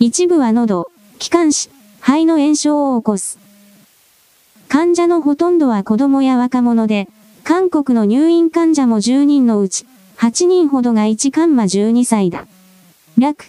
[0.00, 1.70] 一部は喉、気管支、
[2.00, 3.38] 肺の炎症を起こす。
[4.68, 7.08] 患者のほとんどは子供や若者で、
[7.44, 9.86] 韓国の入院患者も10人のうち、
[10.16, 12.46] 8人ほどが1カンマ12歳だ。
[13.16, 13.46] 楽。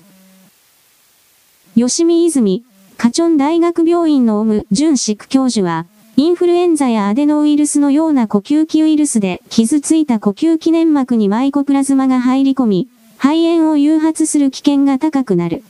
[1.76, 2.64] 吉見泉、
[2.98, 12.88] カチョン大学病院のオム・ジュンシック教授は、インフルエンザやアデノウイルスのような呼吸器ウイルスで傷ついた呼吸器粘膜にマイコプラズマが入り込み、
[13.18, 15.64] 肺炎を誘発する危険が高くなる。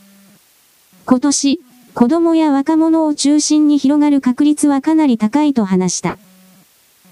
[1.05, 1.59] 今年、
[1.93, 6.17] 子供や若者を中心に広がる確率はかなり高いと話した。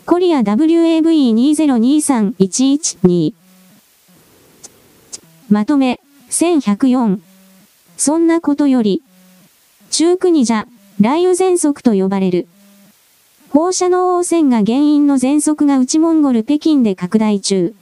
[0.08, 3.34] コリア WAV2023112
[5.48, 6.00] まとめ、
[6.32, 7.20] 1104
[7.96, 9.04] そんなことより、
[9.92, 10.66] 中国じゃ、
[10.98, 12.48] 雷雨喘息と呼ばれる。
[13.52, 17.76] 放射能汚染が原因の喘息が内モンゴル北京で拡大中。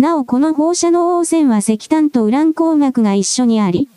[0.00, 3.88] なおこの放射能汚染は石炭とウラン鉱脈が一緒にあり、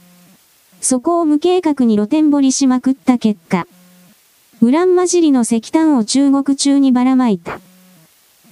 [0.85, 3.65] そこを無計画に露天掘りしまくった結果、
[4.61, 7.59] ウラン混じりの石炭を中国中にばらまいた。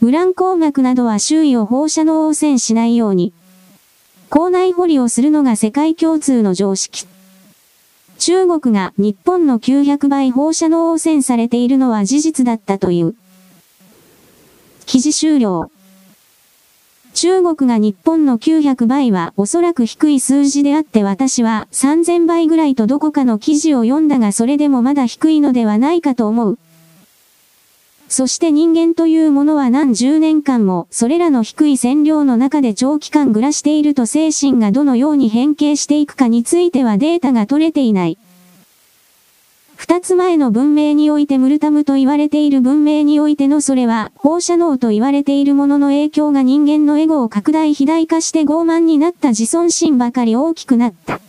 [0.01, 3.33] ウラン鉱脈などは周囲を放射能汚染しないように、
[4.31, 7.05] 校内掘りをするのが世界共通の常識。
[8.17, 13.13] 中国が日本の900倍放射能汚染されているのは事実だったという。
[14.87, 15.69] 記事終了。
[17.13, 26.59] 中国が日本の900倍はおそらく低い数字であって私は3000倍ぐらいとどこかの記事を読んだがそれでもまだ低いのではないかと思う。
[28.09, 38.19] そして人間というものは何十年間も、それらの低い線量の中で長期間暮らしていると精神がどのように変形していくかについてはデータが取れていない。
[39.75, 51.19] 二つ前の文明においてムルタムと言われている文明においてのそれは放射能と言われているものの影響が人間のエゴを拡大肥大化して傲慢になった自尊心ばかり大きくなった。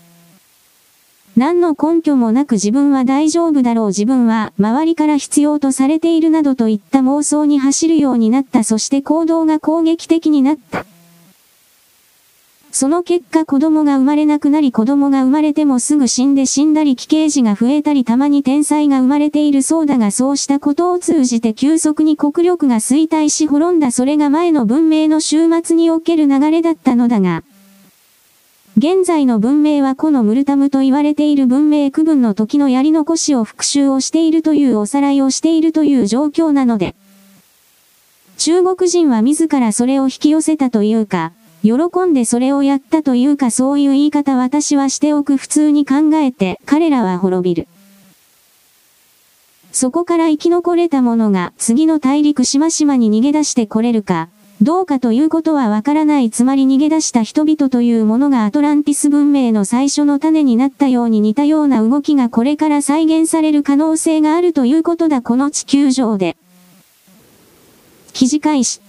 [1.37, 10.87] 何の根拠もなく自分は大丈夫だろう自分は周りから必要とされているなどといった妄想に走るようになったそして行動が攻撃的になった。
[12.75, 23.93] その結果子供が生まれなくなり子供が生まれてもすぐ死んで死んだり奇形児が増えたりたまに天才が生まれているそうだがそうしたことを通じて急速に国力が衰退し滅んだ。
[23.93, 27.45] それが前の文明の終末における流れだったのだが、
[28.77, 36.97] 現在の文明はこのムルタムと言われている文明区分の時のやり残しを復習をしているというおさらいをしているという状況なので、
[38.37, 41.31] 中国人は自らそれを引き寄せたというか、
[41.65, 41.73] 喜
[42.07, 47.67] んでそれをやったというかそういう言い方私はしておく普通に考えて彼らは滅びる。
[49.73, 54.29] そこから生き残れた者が次の大陸島々に逃げ出してこれるか、
[54.61, 66.37] どうかということはわからないつまり逃げ出した人々というものがアトランティス文明の最初の種になったように似たような動きがこれから再現される可能性があるということだこの地球上で。
[68.13, 68.84] 記事開始。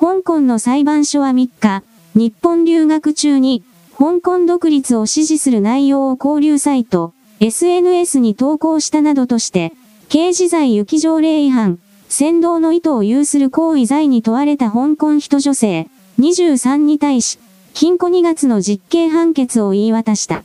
[0.00, 1.82] 香港の裁判所は3日、
[2.14, 3.62] 日本留学中に、
[3.96, 9.72] 香港独立を支持する内容を交流サイト、SNS に投稿したなどとして、
[10.08, 11.78] 刑事罪行き条例違反、
[12.08, 15.88] 先導の意図を有する行為罪に問われた香港人女性
[16.20, 17.38] 23に対し、
[17.72, 20.44] 禁錮2月の実刑判決を言い渡した。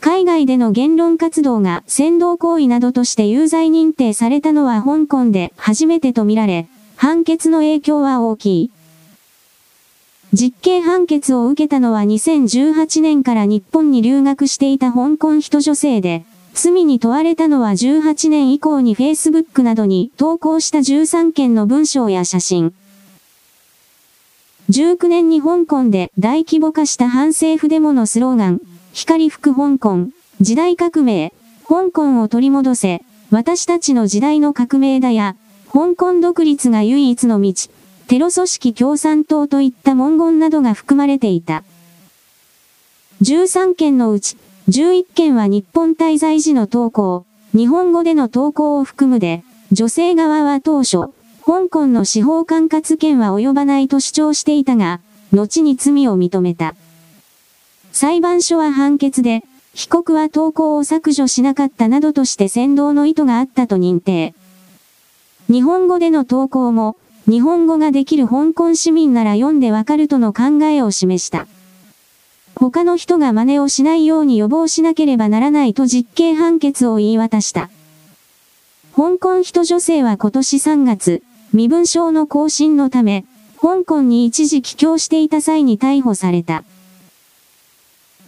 [0.00, 8.70] 海外での言論活動が先導行為などとして有罪認定されたのは香港で初めてとみられ、判決の影響は大きい。
[10.32, 16.24] 実刑判決を受けたのは2018年から日本に留学していた香港人女性で、
[16.54, 22.74] 罪に問われたのは18年以降に Facebook などに投稿した13件の文章や写真。
[24.70, 28.60] 19年に香港で大規模化した反政府デモのスローガン、
[28.92, 30.08] 光吹く香港、
[30.40, 31.32] 時代革命、
[31.68, 35.36] 香港を取り戻せ、私たちの時代の革命だや、
[35.74, 37.52] 香港独立が唯一の道、
[38.06, 41.64] テロ組織共産党といった文言などが含まれていた。
[43.22, 44.36] 13件のうち、
[44.68, 51.08] 11件は日本滞在時の投稿、日本語での投稿を含むで、女性側は当初、
[51.44, 55.00] 香港の司法管轄権は及ばないと主張していたが、
[55.32, 56.76] 後に罪を認めた。
[57.90, 59.42] 裁判所は判決で、
[59.74, 64.36] 被告は投稿を削除しなかったなどとして先導の意図があったと認定。
[65.50, 66.96] 日本語での投稿も、
[67.28, 71.46] 日本語ができる香港市民なら読んでわかるとの考えを示した。
[72.54, 77.68] 他の人が真似をしないように予防しなければならないと実刑判決を言い渡した。
[78.94, 81.22] 香港人女性は今年3月、
[81.52, 83.24] 身分証の更新のため、
[83.60, 86.64] 香港に一時帰郷していた際に逮捕された。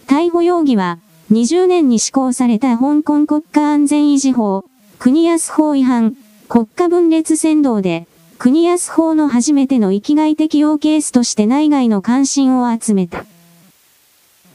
[0.07, 0.99] 逮捕容疑は、
[1.31, 4.65] 20年に施行された香港国家安全維持法、
[4.99, 6.15] 国安法違反、
[6.49, 13.25] 国家分裂扇動で、国安法の初めての域外適用ケースとして内外の関心を集めた。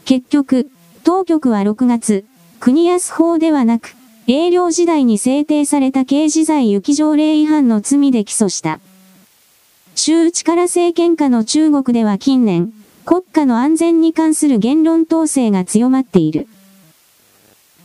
[0.03, 0.71] 結局、
[1.03, 2.25] 当局は6月、
[2.59, 8.79] 国安法ではなく、営業時代に制定された刑事罪行条例違反の罪で起訴した。
[9.93, 12.73] 州力政権下の中国では近年、
[13.05, 16.47] 国家の安全に関する言論統制が強まっている。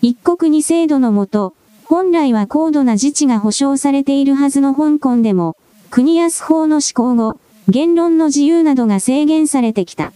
[0.00, 1.54] 一国二制度のもと、
[1.88, 5.56] 本来は高度な自治が保障されているはずの香港でも、
[5.88, 10.12] 国安法の施行後、言論の自由などが制限されてきた。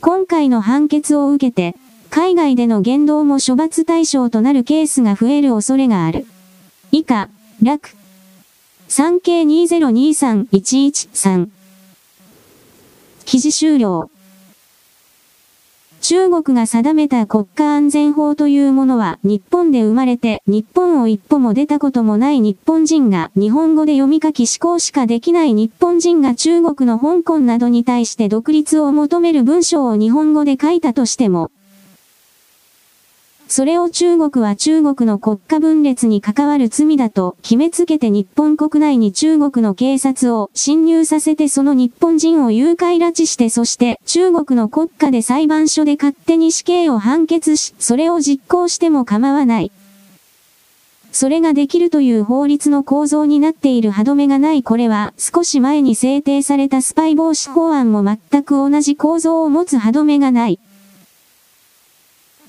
[0.00, 1.76] 今回の判決を受けて、
[2.08, 6.24] 海外での言動も処罰対象となるケースが増える恐れがある。
[6.92, 7.28] 以下、
[7.60, 7.96] 楽。
[8.88, 11.48] 3 k 2 0 2 3 1 1 3
[13.24, 14.08] 記事終了。
[16.06, 31.50] 中国が定めた国家安全法というものは日本で生まれて日本を一歩も出たこともない日本人が日本語で読み書き思考しかできない日本人が中国の香港などに対して独立を求める文章を日本語で書いたとしても
[33.48, 49.70] それを中国は中国の国家分裂に関わる罪だと決めつけて日本国内に中国の警察を侵入させてその日本人を誘拐拉致してそして中国の国家で裁判所で勝手に死刑を判決し、それを実行しても構わない。
[51.12, 60.58] それができるという法律の構造になっている歯止めがないこれは少し前に制定されたスパイ防止法案も全く同じ構造を持つ歯止めがない。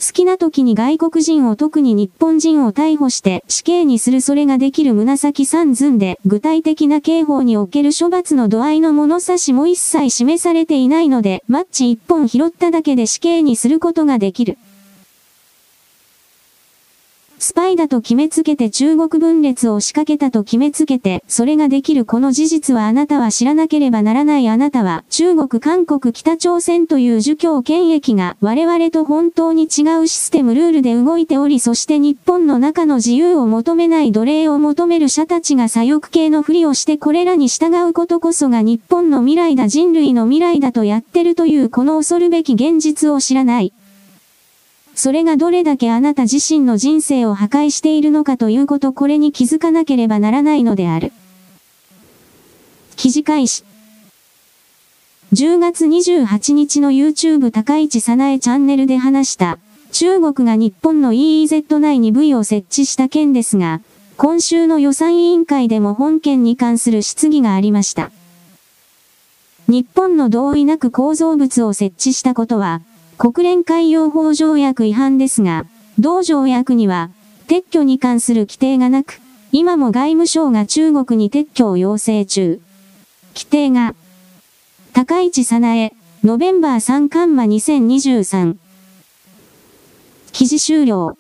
[0.06, 14.60] 好きな時に外国人を特に日本人を逮捕して死刑にするそれができる紫三寸で具体的な刑法における処罰の度合いの物差しも一切示されていないのでマッチ一本拾っただけで死刑にすることができる。
[17.40, 43.74] スパイだと決めつけて中国分裂を仕掛けたと決めつけて、それができるこの事実はあなたは知らなければならないあなたは、中国、韓国、北朝鮮という儒教権益が我々と本当に違うシステムルールで動いており、そして日本の中の自由を求めない奴隷を求める者たちが左翼系のふりをしてこれらに従うことこそが日本の未来だ人類の未来だとやってるというこの恐るべき現実を知らない。
[44.96, 51.12] それがどれだけあなた自身の人生を破壊しているのかということこれに気づかなければならないのである。
[52.96, 53.66] 記事開始。
[55.34, 59.60] 10月28日の YouTube 高市早苗チャンネルで話した
[59.91, 63.82] 中国が日本の EEZ 内に V を設置した件ですが、
[64.16, 68.12] 今週の予算委員会でも本件に関する質疑がありました。
[69.68, 72.82] 日本の同意なく構造物を設置したことは、
[73.18, 75.66] 国連海洋法条約違反ですが、
[75.97, 77.11] 同条約には、
[77.47, 79.22] 撤去に関する規定がなく、
[79.53, 82.59] 今も外務省が中国に撤去を要請中。
[83.34, 83.95] 規定が、
[84.91, 85.93] 高市早苗、
[86.26, 88.57] ノベンバー3カンマ2023。
[90.34, 91.18] 記事終了。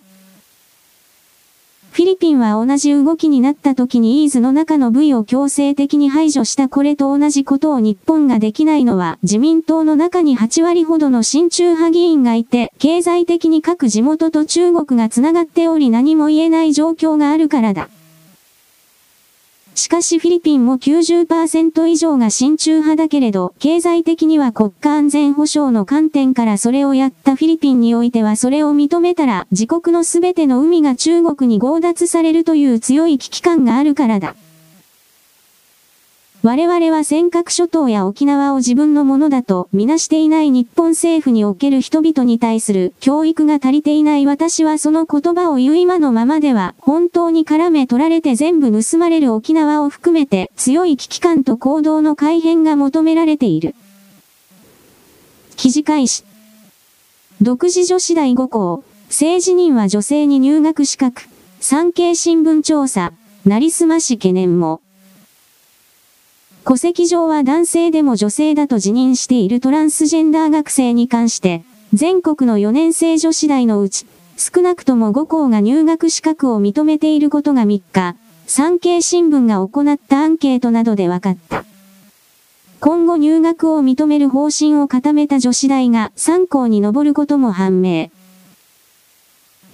[1.95, 17.87] フィリピンは同じ動きになった時にイーズの中の部位を強制的に排除したこれと同じことを日本ができないのは自民党の中に8割ほどの親中派議員がいて、経済的に各地元と中国が繋がっており何も言えない状況があるからだ。
[19.75, 34.35] しかしフィリピンも90%以上が親中派だけれど、経済的には国家安全保障の観点からそれをやったフィリピンにおいてはそれを認めたら自国のすべての海が中国に強奪されるという強い危機感があるからだ。
[36.45, 53.73] 我々は尖閣諸島や沖縄を自分のものだとみなしていない日本政府における人々に対する教育が足りていない私はその言葉を言う今のままでは本当に絡め取られて全部盗まれる沖縄を含めて強い危機感と行動の改変が求められている。
[55.55, 56.25] 記事開始。
[57.41, 61.23] 独自女子大5校、政治人は女性に入学資格、
[61.59, 63.13] 産経新聞調査、
[63.45, 64.84] なりすまし懸念も。
[66.67, 71.63] 戸籍上は男性でも女性だと自認しているトランスジェンダー学生に関して、
[71.93, 78.15] 全国の4年生女子大のうち、少なくとも5校が入学資格を認めていることが3日、
[78.47, 81.65] 産経新聞が行ったアンケートなどで分かった。
[82.79, 88.09] 今後入学を認める方針を固めた女子大が3校に上ることも判明。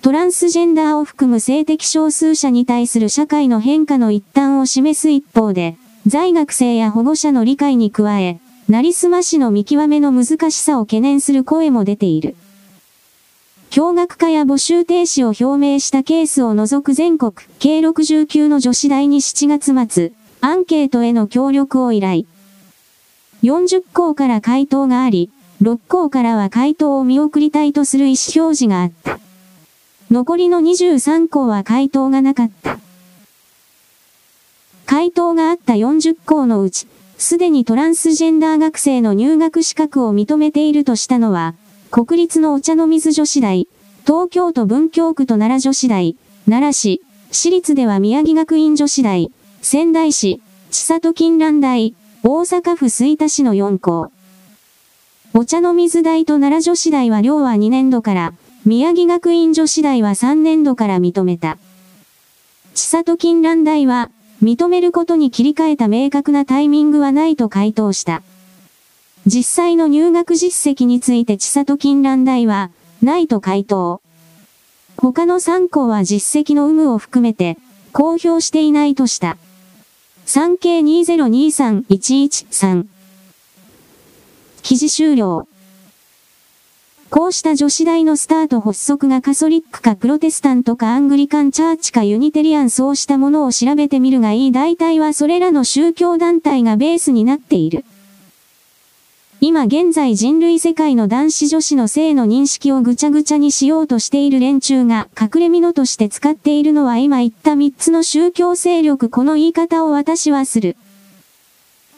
[0.01, 5.77] トランスジェンダーを含む性的少数者に対する社会の変化の一端を示す一方で、
[6.07, 12.35] 在学生や保護者の理解に加え、なりすましの見極めの難しさを懸念する声も出ている。
[13.69, 22.23] 共学化や募集停止を表明したケースを除く全国計69の女子大に7月末、アンケートへの協力を依頼。
[23.43, 25.29] 40校から回答があり、
[25.61, 29.19] 6校からは回答を見送りたいとする意思表示があった。
[30.09, 32.79] 残りの23校は回答がなかった。
[34.91, 36.85] 回答があった40校のうち、
[37.17, 41.55] すでにトランスジェンダー学生の入学資格を認めているとしたのは、
[41.91, 43.69] 国立のお茶の水女子大、
[44.05, 49.31] 東京都文京区と奈良女子大、奈良市、私立では宮城学院女子大、
[49.61, 54.11] 仙台市、千里金蘭大、大阪府吹田市の4校。
[55.33, 58.33] お茶の水大と奈良女子大は両は2年度から、
[58.65, 61.57] 宮城学院女子大は3年度から認めた。
[62.73, 64.11] 千里金蘭大は、
[64.41, 68.23] 認めることに切り替えた明確なタイミングはないと回答した。
[69.27, 72.71] 実際の入学実績について千里金蘭大は、
[73.03, 74.01] ないと回答。
[74.97, 77.59] 他の3校は実績の有無を含めて、
[77.93, 79.37] 公表していないとした。
[80.25, 82.85] 産経2023113
[84.63, 85.47] 記事終了。
[87.11, 97.83] こうした女子大のスタート発足がカソリックかプロテスタントかアングリカンチャーチかユニテリアンそうしたものを調べてみるがいい大体はそれらの宗教団体がベースになっている。
[99.41, 110.77] 今現在人類世界の男子女子の性の認識をぐちゃぐちゃにしようとしている連中が隠れ蓑として使っているのは今言った3つの宗教勢力この言い方を私はする。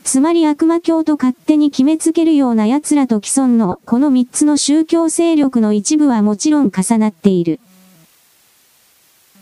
[0.04, 7.60] つまり悪魔教と勝手に決めつけるような奴らと既存のこの3つの宗教勢力の一部はもちろん重なっている。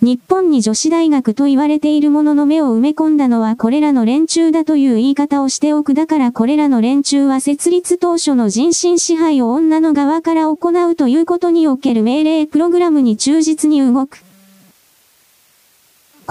[0.01, 14.23] 日本に女子大学と言われているものの目を埋め込んだのはこれらの連中だという言い方をしておくだからこれらの連中は設立当初の人身支配を女の側から行うということにおける命令プログラムに忠実に動く。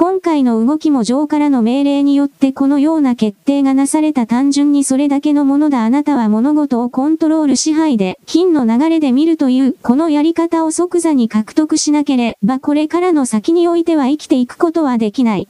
[0.01, 15.49] 今回の動きも上からの命令によってこのような決定がなされた単純にそれだけのものだあなたは物事をコントロール支配で金の流れで見るというこのやり方を即座に獲得しなければこれからの先においては生きていくことはできない。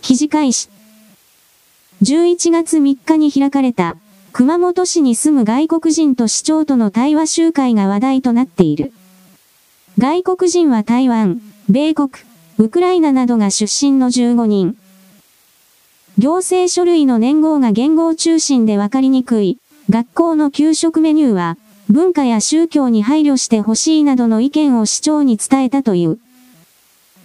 [0.00, 0.68] 記事開始。
[2.02, 3.96] 11月3日に開かれた
[4.32, 8.92] 熊本市に住む外国人と市長との対話集会が話題となっている。
[9.96, 12.10] 外国人は台湾、米国、
[12.56, 14.76] ウクライナなどが出身の15人。
[16.18, 19.58] 行政書類の年号が言語中心でわかりにくい。
[19.90, 21.58] 学校の給食メニューは、
[21.90, 26.20] 文化や宗教に配慮してほしいなどの意見を市長に伝えたという。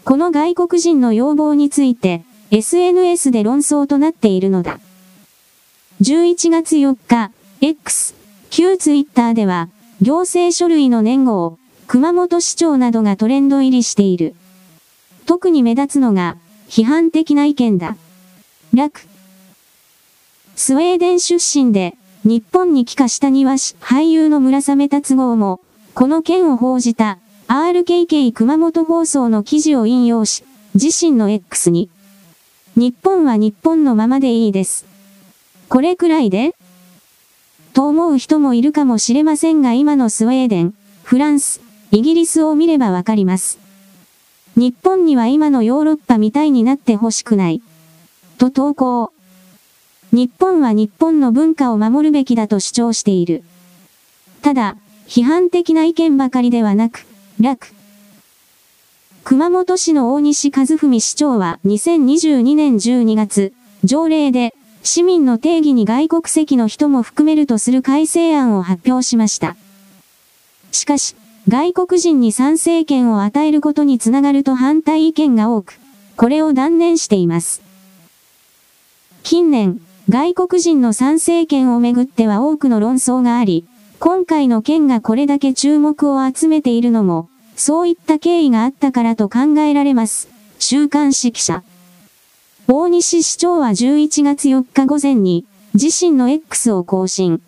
[0.04, 4.80] この外国人の要望について、SNS で論争となっているのだ。
[6.02, 8.16] 11月4日、X、
[8.50, 9.70] 旧 Twitter では、
[10.02, 14.34] 行政書類の年号、熊本市長などがトレンド入りしている。
[15.30, 16.38] 特に目立つのが、
[16.70, 17.96] 批判的な意見だ。
[18.74, 19.02] 楽。
[20.56, 25.62] スウェーデン出身で、日本に帰化した庭師、俳優の村雨達号も、
[25.94, 31.92] この件を報じた、RKK 熊本放送の記事を引用し、自身の X に、
[32.76, 34.88] 日本は日本のままでいいです。
[35.68, 36.56] これくらいで
[37.76, 40.74] と思う人もいるかもしれませんが今のスウェーデン、
[41.04, 41.62] フランス、
[41.92, 43.59] イギリスを見ればわかります。
[44.56, 47.62] 日本には今のヨーロッパみたいになってほしくない。
[48.38, 49.12] と投稿。
[50.12, 53.44] 日本は日本の文化を守るべきだと主張している。
[54.42, 54.76] ただ、
[55.08, 57.06] 批判的な意見ばかりではなく、
[57.40, 57.74] 楽。
[59.24, 69.56] 熊本市の大西和文市長は2022年12月、条例で市民の定義に外国籍の人も含めるとする改正案を発表しました。
[70.72, 71.16] しかし、
[71.50, 75.80] 外国人に参政権を与えることにつながると反対意見が多く、
[76.16, 77.64] これを断念しています。
[79.24, 83.66] 近年、外国人の参政権をめぐっては多くの論争があり、
[83.98, 90.30] 今回の件がこれだけ注目を集めているのも、そういった経緯があったからと考えられます。
[90.60, 91.64] 週刊誌記者。
[92.68, 97.42] 大西市長は11月4日午前に、自身の X を更新。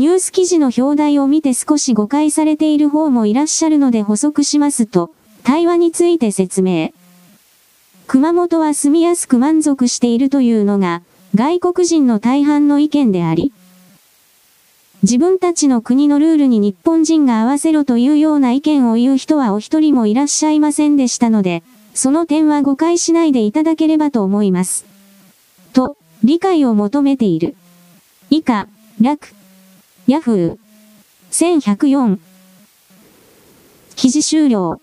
[0.00, 6.94] ニュース記事の表題を見て少し誤解されている方もいらっしゃるので補足しますと、対話について説明。
[8.06, 11.02] 熊本は住みやすく満足しているというのが、
[11.34, 13.52] 外国人の大半の意見であり、
[15.02, 24.86] 自分たちの国のルールに日本人が合わせろというような意見を言う人はお一人もいらっしゃいませんでしたので、その点は誤解しないでいただければと思います。
[25.74, 27.54] と、理解を求めている。
[28.30, 28.66] 以下、
[28.98, 29.38] 楽。
[30.10, 30.58] ヤフー。
[31.30, 32.18] 1104。
[33.94, 34.80] 記事終了。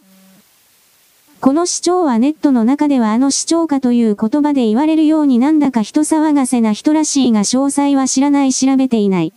[1.41, 9.33] この市長はネットの中ではあの市長かという言葉で言われるようになんだか人騒がせな人らしいが詳細は知らない調べていない。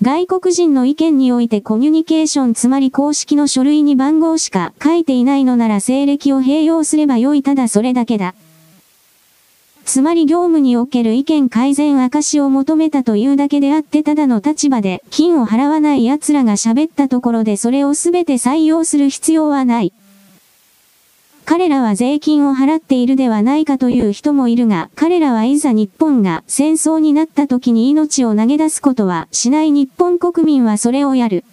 [0.00, 8.34] 外国人の意見においてコミュニケーションつまり公式の書類に番号しか書いていないのなら西暦を併用すればよいただそれだけだ。
[9.86, 19.92] つまり業務における意見改善証を求めたというだけであってただの立場で金を払わない奴らが喋ったところでそれをすべて採用する必要はない。
[21.44, 31.44] 彼らは税金を払っているではないかという人もいるが、彼らはいざ日本が戦争になった時に命を投げ出すことはしない日本国民はそれをやる。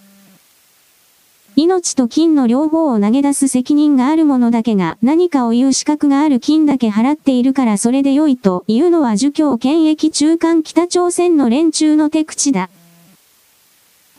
[1.56, 12.70] 命と金の両方を投げ出す責任がある者だけが何かを言う資格がある金だけ払っているからそれで良いというのは儒教権益中間北朝鮮の連中の手口だ。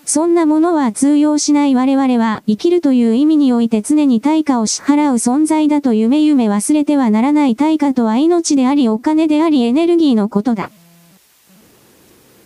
[0.05, 10.69] そんなものは通用しない我々は生きるという意味において常に対価を支払う存在だと夢夢忘れてはならない対価とは命でありお金でありエネルギーのことだ。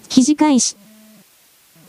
[0.07, 0.77] 記事開始。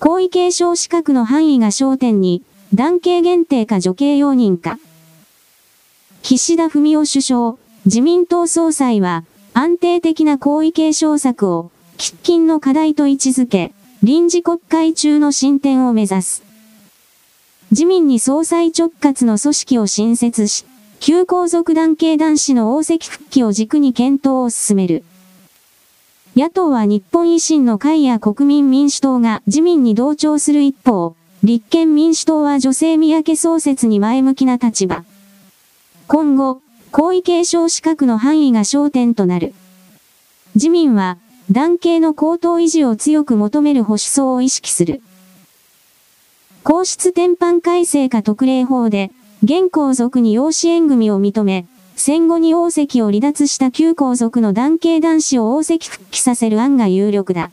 [0.01, 2.43] 皇位継承資格の範囲が焦点に、
[2.73, 4.79] 男系限定か女系容認か。
[6.23, 13.73] 岸田文雄首相、自民党総裁は、安定的な皇位継承策を、喫緊の課題と位置づけ、
[14.05, 16.45] 臨時国会中の進展を目指す。
[17.73, 20.65] 自民に総裁直轄の組織を新設し、
[21.01, 25.03] 旧皇族団系男子の王籍復帰を軸に検討を進める。
[26.37, 35.05] 野党は日本維新の会や国民民主党が自民に同調する一方、立憲民主党は女性三宅創設に前向きな立場。
[36.07, 36.61] 今後、
[36.93, 39.55] 皇位継承資格の範囲が焦点となる。
[40.55, 41.17] 自民は、
[41.51, 45.01] 男系の高等維持を強く求める保守層を意識する。
[46.63, 49.11] 皇室転換改正か特例法で、
[49.43, 51.65] 現皇族に養子縁組を認め、
[51.97, 57.51] 戦後に王籍を離脱した旧皇族の男系男子を王籍復帰させる案が有力だ。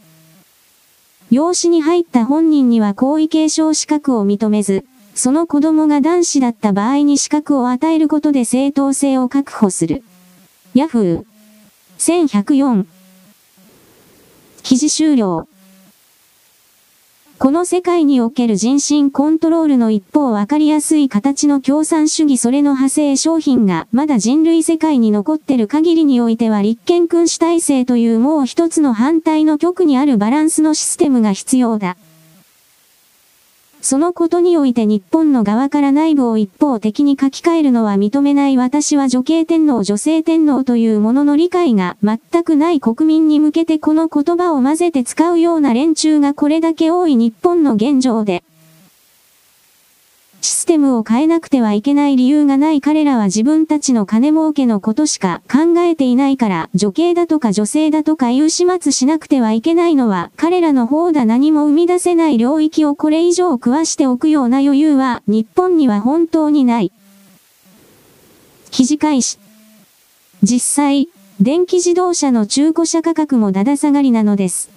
[1.30, 10.04] 養子に入った本人には皇位継承資格を認めず、その子供が男子だった場合に資格を与えることで正当性を確保する。
[10.74, 11.26] ヤフー
[11.98, 12.86] 1104
[14.64, 15.48] 記事終了。
[17.40, 31.96] この世界における人身コントロールの一方わかりやすい形の共産主義それの派生商品がまだ人類世界に残ってる限りにおいては立憲君主体制というもう一つの反対の極にあるバランスのシステムが必要だ。
[33.82, 38.58] そのことにおいて日本の側から内部を一方的に書き換えるのは認めない。
[38.58, 48.44] 私は女系天皇女性天皇というものの理解が全くない国民に向けてこの言葉を混ぜて使うような連中がこれだけ多い日本の現状で、
[50.48, 66.94] システムを変えなくてはいけない理由がない彼らは自分たちの金儲けのことしか考えていないから女系だとか女性だとかいう始末しなくてはいけないのは彼らの方だ何も生み出せない領域をこれ以上食わしておくような余裕は日本には本当にない。
[68.72, 69.40] 記事開始。
[70.44, 71.10] 実際、
[71.42, 74.70] 電気自動車の中古車価格もだだ下がりなのです。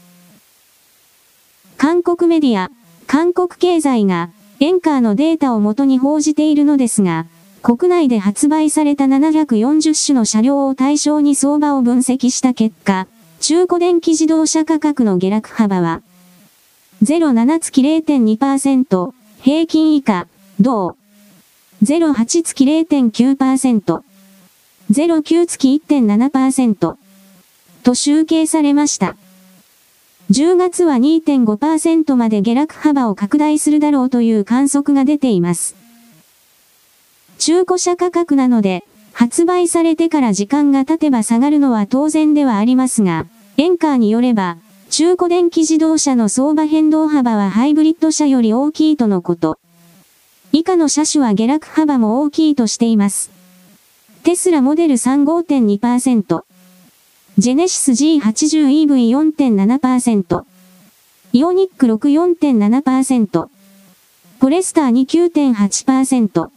[1.77, 2.73] 韓国メディア、
[3.07, 4.31] 韓国経済が
[4.63, 7.25] エンカーのデータを元に報じているのですが、
[7.63, 13.07] 国内で発売された740種の車両を対象に相場を分析した結果、
[13.41, 16.03] 中古電気自動車価格の下落幅は、
[17.03, 20.27] 07月0.2%、平均以下、
[20.61, 20.95] 同。
[21.83, 24.03] 08月0.9%、
[24.91, 26.97] 09月1.7%、
[27.83, 29.17] と集計されました。
[30.31, 35.75] 10月は2.5%まで下落幅を拡大するだろうという観測が出ています。
[37.39, 43.27] 中古車価格なので、発売されてから時間が経てば下がるのは当然ではありますが、
[43.57, 44.59] エンカーによれば、
[44.89, 49.59] 中古電気自動車の相場変動幅はハイブリッド車より大きいとのこと。
[50.53, 53.33] 以下の車種は下落幅も大きいとしています。
[54.23, 56.50] テスラモデル3 5.2%。
[57.41, 60.45] ジェネシス G80EV4.7%。
[61.33, 63.49] イオニック6 4.7%。
[64.41, 66.51] フォレスター2 9.8%。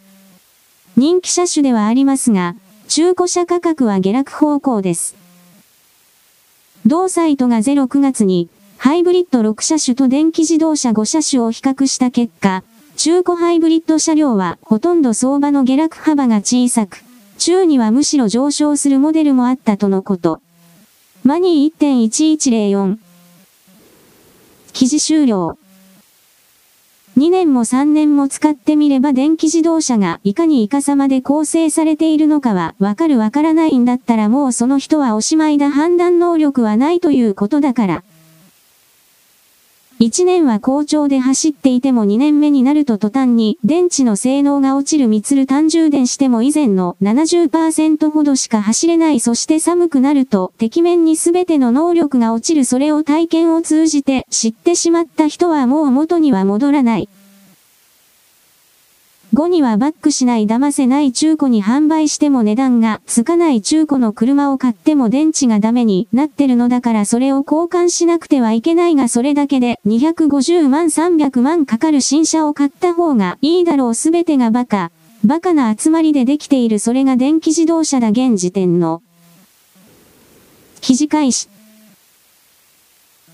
[0.97, 2.57] 人気車種ではありますが、
[2.89, 5.15] 中古車価格は下落方向です。
[6.85, 12.61] 同サイトが09月に、ハイブリッド6車種と電気自動車5車種を比較した結果、
[12.97, 17.05] 中古ハイブリッド車両はほとんど相場の下落幅が小さく、
[17.37, 20.42] 中にはむしろ上昇するモデルもあったとのこと。
[21.25, 22.97] マニー1.1104。
[24.73, 25.57] 記事終了。
[27.17, 38.03] 2年も3年も使ってみれば電気自動車がいかにイカ様で構成されているのかはわかるわからないんだったらもうその人はおしまいだ判断能力はないということだから。
[40.03, 57.07] 1年は好調で走っていても2年目になると途端に電池の性能が落ちるミツル単充電しても以前の70%ほどしか走れないそして寒くなると敵面に全ての能力が落ちるそれを体験を通じて知ってしまった人はもう元には戻らない。
[59.33, 74.91] 5にはバックしない騙せない中古に販売しても値段がつかない中古の車を買っても電池がダメになってるのだからそれを交換しなくてはいけないがそれだけで250万300万かかる新車を買った方がいいだろうすべてがバカ。
[75.25, 79.01] バカな集まりでできているそれが電気自動車だ現時点の。
[80.79, 81.49] 記事開始。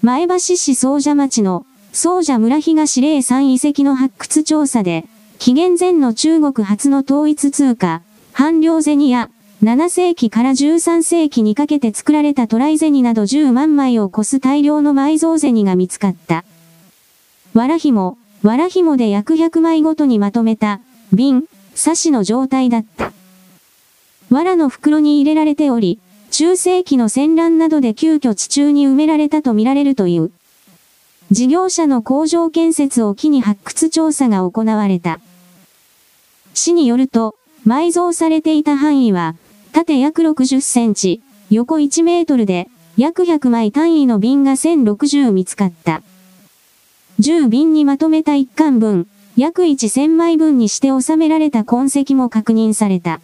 [0.02, 5.04] 前橋市総社町の総社村東霊山遺跡の発掘調査で、
[5.40, 8.02] 紀元前の中国初の統一通貨、
[8.34, 9.30] 半両銭や、
[9.64, 16.44] 7世紀から13世紀にかけて作られたトライ銭など10万枚を超す大量の埋蔵銭が見つかった。
[17.54, 20.82] わらひも、わらひもで約100枚ごとにまとめた、
[21.14, 23.14] 瓶、刺しの状態だった。
[24.30, 26.00] 藁の袋に入れられており、
[26.32, 30.32] 中世紀の戦乱などで急遽地中に埋められたとみられるという。
[31.32, 35.22] 事業者の工場建設を機に発掘調査が行われた。
[36.54, 37.36] 市によると、
[37.68, 39.36] 埋蔵されていた範囲は、
[39.72, 46.02] 縦約60センチ、横1メートルで、約100枚単位の瓶が1060見つかった。
[47.20, 53.22] 10瓶にまとめた一貫分、約1000枚分にして収められた痕跡も確認された。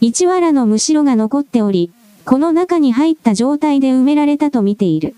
[0.00, 1.90] 一藁のむしろが残っており、
[2.24, 5.14] この中に入った状態で埋められたと見ている。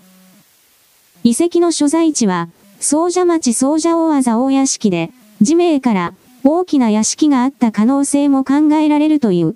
[1.23, 2.49] 遺跡の所在地は、
[2.79, 6.13] 総社町総社大技大屋敷で、地名から
[6.43, 9.55] 大きな屋敷があった可能性も考えられるという。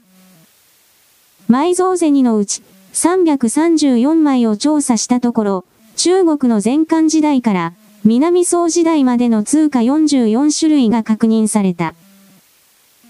[1.49, 2.61] 埋蔵銭のうち、
[2.93, 5.65] 334枚を調査したところ、
[5.95, 7.73] 中国の前漢時代から
[8.03, 11.93] 南宋時代までの通貨44種類が確認された。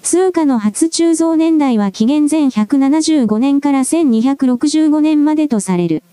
[0.01, 6.03] 通貨の初鋳造年代は紀元前175年から1265年までとされる。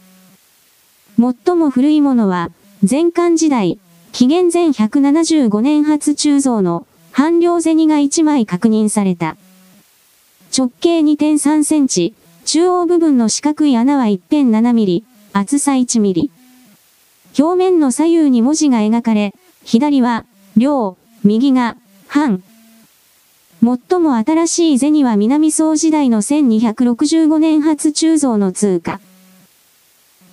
[1.17, 2.51] 最も古いものは、
[2.89, 3.79] 前漢時代、
[4.13, 6.87] 紀元前175年初鋳造の
[7.17, 9.37] 半量銭が1枚確認された。
[10.57, 12.13] 直径2.3センチ、
[12.45, 16.33] 中央部分の四角い穴は1.7ミリ、厚さ1ミリ。
[17.39, 19.33] 表面の左右に文字が描かれ、
[19.65, 21.77] 左は、量、右が、
[22.09, 22.43] 半。
[23.63, 29.01] 最も新しい銭は南宋時代の1265年初鋳造の通貨。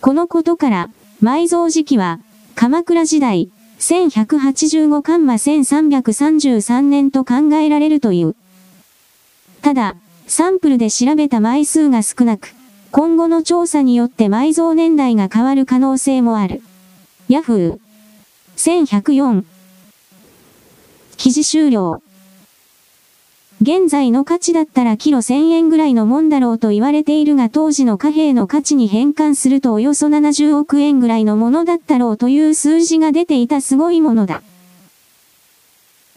[0.02, 0.90] このことから、
[1.22, 2.20] 埋蔵時期は、
[2.56, 3.52] 鎌倉時代、
[3.82, 8.36] 1185カンマ1333年と考えられるという。
[9.64, 9.96] ただ、
[10.28, 12.54] サンプルで調べた枚数が少なく、
[12.92, 16.62] 今後の調査によって埋蔵年代が変わる可能性もある。
[17.28, 18.86] ヤフー。
[18.86, 19.46] 1104。
[21.18, 22.04] 記事終了。
[23.62, 34.42] 現在の価値だったらキロ1000円ぐらいのもんだろうと言われているが当時の貨幣の価値に変換するとおよそ70億円ぐらいのものだったろうという数字が出ていたすごいものだ。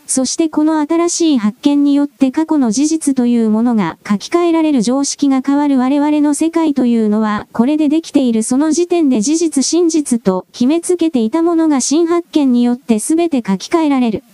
[0.07, 14.25] そしてこの新しい発見によって過去の事実というものが書き換えられる常識が変わる我々の世界というのはこれでできているその時点で事実真実と決めつけていたものが新発見によって全て書き換えられる。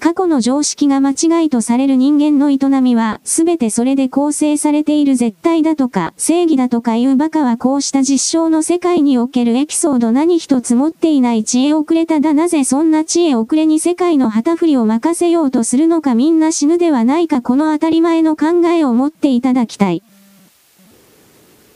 [0.00, 20.02] 過去の常識が間違いとされる人間の営みは、すべてそれで構成されている絶対だとか、正義だとかいう馬鹿はこうした実証の世界におけるエピソード何一つ持っていない知恵遅れただなぜそんな知恵遅れに世界の旗振りを任せようとするのかみんな死ぬではないかこの当たり前の考えを持っていただきたい。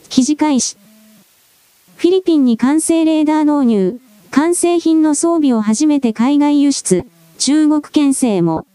[0.07, 0.77] 記事開始。
[1.97, 3.99] フィリピンに完成レーダー納入、
[4.31, 7.05] 完成品の装備を初めて海外輸出。
[7.37, 8.65] 中国県政も。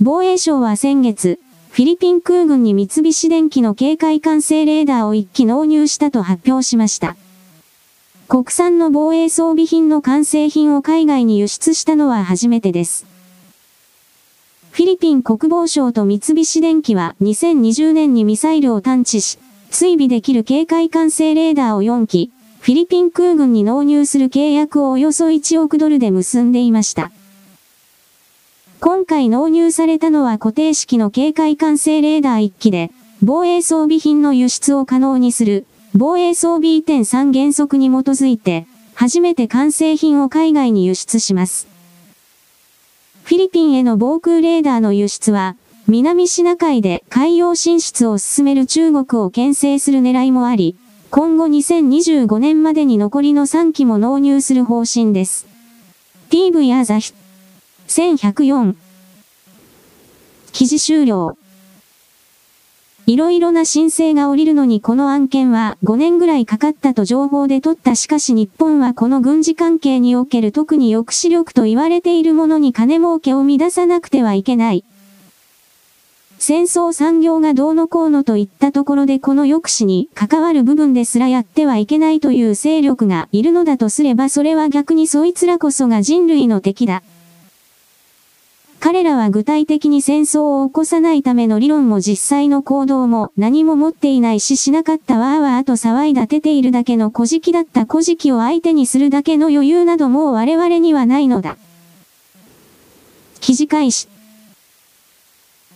[0.00, 1.38] 防衛省は先月、
[1.70, 7.16] フィリピン空軍に三菱電機の警戒管制レーダーを一機納入したと発表しました。
[8.28, 13.06] 国産の防衛装備品の完成品を海外に輸出したのは初めてです。
[14.70, 19.38] フィリピン国防省と三菱電機は2020年にミサイルを探知し、
[19.70, 22.30] 追尾できる警戒管制レーダーを4機、
[22.60, 27.10] フィリピン空軍に納入する契約をおよそ1億ドルで結んでいました。
[28.82, 32.90] 今回納入されたのは固定式の警戒管制レーダー1機で、
[33.22, 41.68] 防衛装備品の輸出を可能にする、防衛装備移転3原則に基づいて、初めて完成品を海外に輸出します。
[43.22, 45.56] フィリピンへの防空レーダーの輸出は、
[45.86, 50.74] 南シナ海で海洋進出を進める中国を牽制する狙いもあり、
[51.10, 55.46] 今後2025年までに残りの3機も納入する方針です。
[56.30, 57.19] TV アザヒ。
[57.90, 58.76] 1104。
[60.52, 61.36] 記事終了。
[63.06, 74.84] いろいろな申請が降りるのにこの案件は5年ぐらいかかったと情報で取ったしかし日本はこの軍事関係における特に抑止力と言われているものに金儲けを乱さなくてはいけない。
[76.38, 87.02] 戦争産業がどうのこうのといったところでこの抑止に関わる部分ですらやってはいけないという勢力がいるのだとすればそれは逆にそいつらこそが人類の敵だ。
[88.80, 101.58] 彼らは具体的に戦争を起こさないための理論も実際の行動も何も持っていないししなかったわーわーと騒いだてているだけの小敷だった小敷を相手にするだけの余裕などもう我々にはないのだ。
[103.40, 104.08] 記事開始。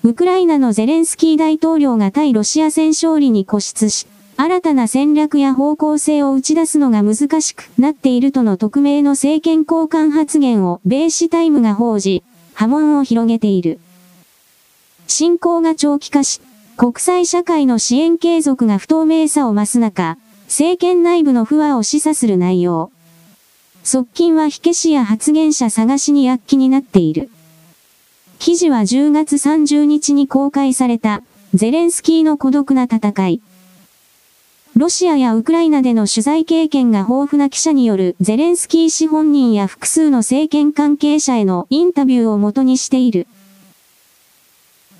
[0.02, 4.06] ウクライナのゼレンスキー大統領が対ロシア戦勝利に固執し、
[4.38, 12.24] 新たな戦略や方向性を打ち出すのが難しくなっているとの匿名の政権交換発言を米紙タイムが報じ、
[12.54, 13.78] 波紋を広げている。
[15.06, 16.40] 侵攻が長期化し、
[16.76, 22.90] 国際社会の支援継続が不透明さを増す中、政権内部の不和を示唆する内容。
[23.82, 27.30] 側近は火消しや発言者探しに躍起になっている。
[28.38, 31.22] 記事は10月30日に公開された、
[31.54, 33.40] ゼレンスキーの孤独な戦い。
[34.76, 43.28] ロシアやウクライナでの取材経験が豊富な記者によるゼレンスキー氏本人や複数の政権関係者へのインタビューを元にしている。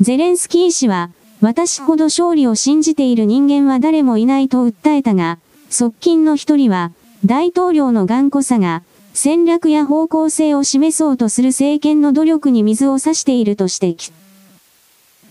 [0.00, 1.10] ゼレンスキー氏は、
[1.40, 6.92] 私ほど勝利を信じている人間は誰もいないと訴えたが、側近の一人は、
[7.24, 14.12] 大統領の頑固さが、戦略や方向性を示そうとする政権の努力に水を差していると指摘。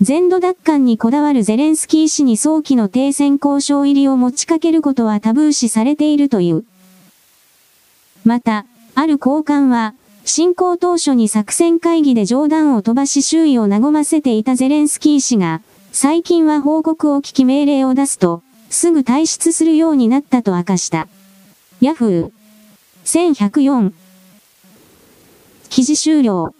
[0.03, 6.65] 全土奪還にこだわるゼレンスキー氏に早期の停戦交渉入りを持ちかけることはタブー視されているという。
[8.25, 9.93] また、ある高官は、
[10.25, 15.61] 侵攻当初に作戦会議で冗談を飛ばし周囲を和ませていたゼレンスキー氏が、
[15.93, 21.07] 最近は報告を聞き命令を出すと、すぐ退出するようになったと明かした。
[21.79, 22.31] ヤフー
[23.05, 23.93] 1104
[25.69, 26.53] 記事終了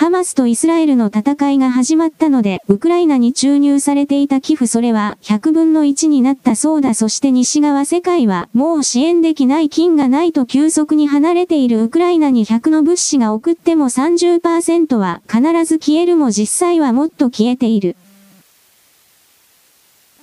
[0.00, 6.94] ハマスとイスラエルの戦いが始まったので、ウクライナに注入されていた寄付それは100分の1になったそうだ。
[6.94, 17.94] そして西側世界はもう支援できない金がないと急速に離れているウクライナに100の物資が送っても30%は必ず消えるも実際はもっと消えている。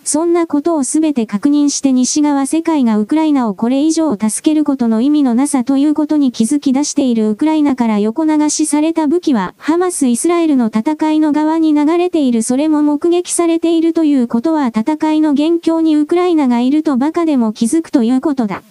[0.08, 18.64] そんなことをすべて確認して西側世界がウクライナをこれ以上助けることの意味のなさということに気づき出しているウクライナから横流しされた武器はハマス・イスラエルの戦いの側に流れているそれも目撃されているということは戦いの元凶にウクライナがいるとバカでも気づくということだ。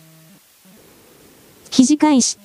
[1.69, 2.39] 記事開始。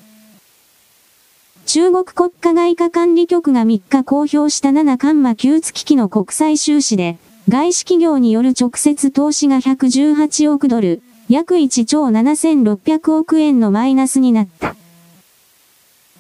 [1.65, 7.17] 中国国家外貨管理局が3日公表した7カンマ9月期の国際収支で、
[7.49, 14.75] 外資企業による直接投資が118億ドル、約1兆7600億円のマイナスになった。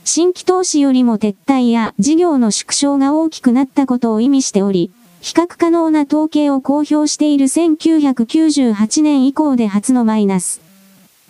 [0.03, 4.91] 新規投資よりも撤退や事業の縮小が大きくなったことを意味しており、
[5.21, 10.59] 比較可能な統計を公表している1998年以降で初のマイナス。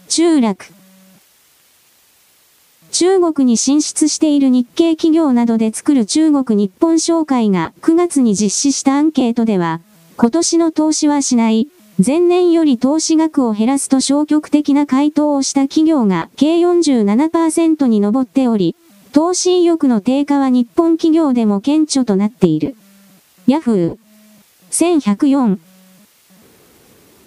[0.08, 0.81] 中落。
[2.92, 9.80] 中国に進出している日系企業などで作る中国日本商会が9月に実施したアンケートでは、
[10.18, 11.70] 今年の投資はしない、
[12.06, 18.76] 前年より投資額を減らすと消極的な回答をした企業が計47%に上っており、
[19.14, 22.76] 投資意欲の低下は日本企業でも顕著となっている。
[23.48, 23.98] ヤフー。
[24.72, 25.60] 1104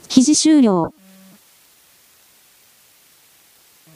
[0.09, 0.93] 記事終了。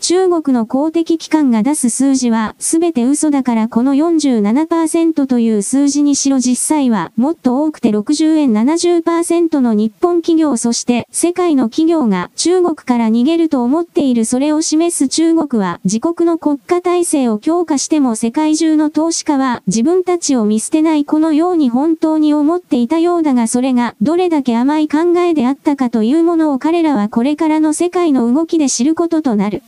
[0.01, 29.63] 中国の公的機関が出す数字はすべて嘘だからこの47%という数字にしろ実際はもっと多くて60円70%の日本企業そして世界の企業が中国から逃げると思っているそれを示す中国は自国の国家体制を強化しても世界中の投資家は自分たちを見捨てないこのように本当に思っていたようだがそれがどれだけ甘い考えであったかというものを彼らはこれからの世界の動きで知ることとなる。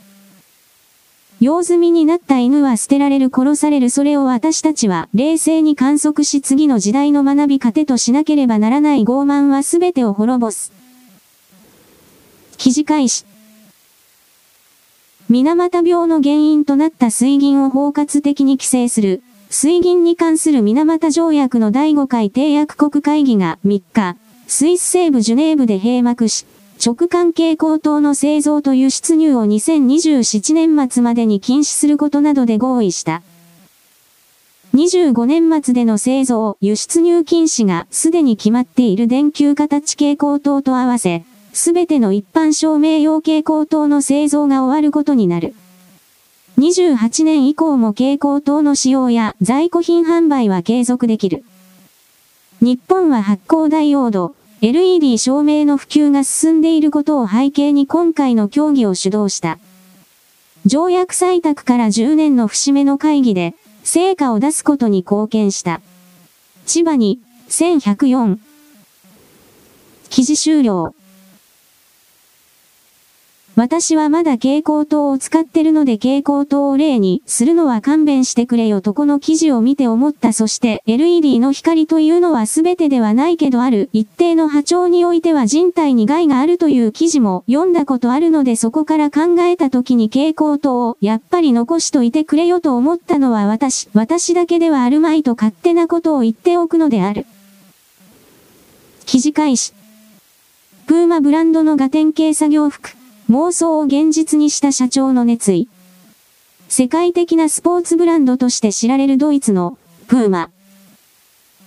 [1.41, 10.71] 用済みになった犬は捨てられる殺されるそれを私たちは冷静に観測し次の時代の学び糧としなければならない傲慢は全てを滅ぼす。
[12.57, 13.25] 記事開始。
[15.29, 24.15] 水俣病の原因となった水銀を包括的に規制する、水銀に関する水俣条約の第5回締約国会議が3日、
[24.45, 26.45] スイス西部ジュネーブで閉幕し、
[26.83, 33.21] 直関係高騰の製造と輸出入を2027年末までに禁止することなどで合意した。
[34.73, 45.53] 25年末での製造、輸出入禁止がすでに決まっている電球形蛍光灯と合わせ、すべての一般照明用蛍光灯の製造が終わることになる。
[46.57, 51.43] 28年以降も蛍光灯の使用や在庫品販売は継続できる。
[52.59, 59.57] 日本は発光ダイオード、LED 照明の普及が進んでいることを背景に今回の協議を主導した。
[60.67, 65.81] 条約採択から10年の節目の会議で、成果を出すことに貢献した。
[66.67, 67.19] 千葉に、
[67.49, 68.37] 1104。
[70.11, 70.93] 記事終了。
[73.55, 97.25] 私はまだ蛍光灯を使ってるので蛍光灯を例にするのは勘弁してくれよとこの記事を見て思ったそして LED の光というのは全てではないけどある一定の波長においては人体に害があるという記事も読んだことあるのでそこから考えた時に蛍光灯をやっぱり残しといてくれよと思ったのは私、私だけではあるまいと勝手なことを言っておくのである。
[99.05, 99.73] 記事開始。
[100.87, 103.00] プーマブランドのガテン系作業服。
[103.31, 105.69] 妄想を現実にした社長の熱意。
[106.67, 109.77] 世界的なスポーツブランドとして知られるドイツの
[110.09, 110.51] プーマ。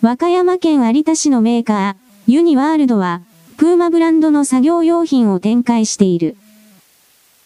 [0.03, 3.23] 和歌山県有田市のメーカー、ユニワールドは、
[3.57, 6.37] プーマブランドの作業用品を展開している。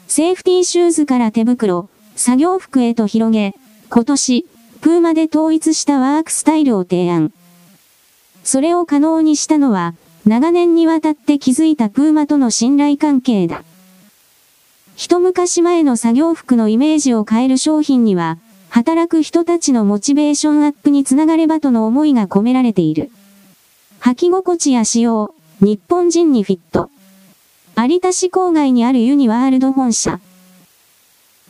[0.09, 3.55] セーフティーシューズから手袋、作業服へと広げ、
[3.89, 4.47] 今年、
[4.81, 7.33] プーマで統一したワークスタイルを提案。
[8.43, 9.95] それを可能にしたのは、
[10.27, 13.63] 長年にわたって築いたプーマとの信頼関係だ。
[14.99, 18.37] 一昔前の作業服のイメージを変える商品には、
[18.69, 23.09] 働く人たちのモチベーションアップにつながればとの思いが込められている。
[24.01, 26.91] 履き心地や仕様、日本人にフィット。
[27.81, 30.19] 有田市郊外にあるユニワールド本社。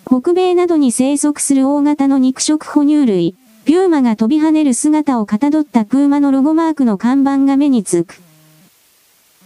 [0.04, 3.34] 北米などに生息する大型の肉食哺乳類、
[3.64, 8.20] ピューマが飛び跳ねる姿をかたどったプーマのロゴマークの看板が目につく。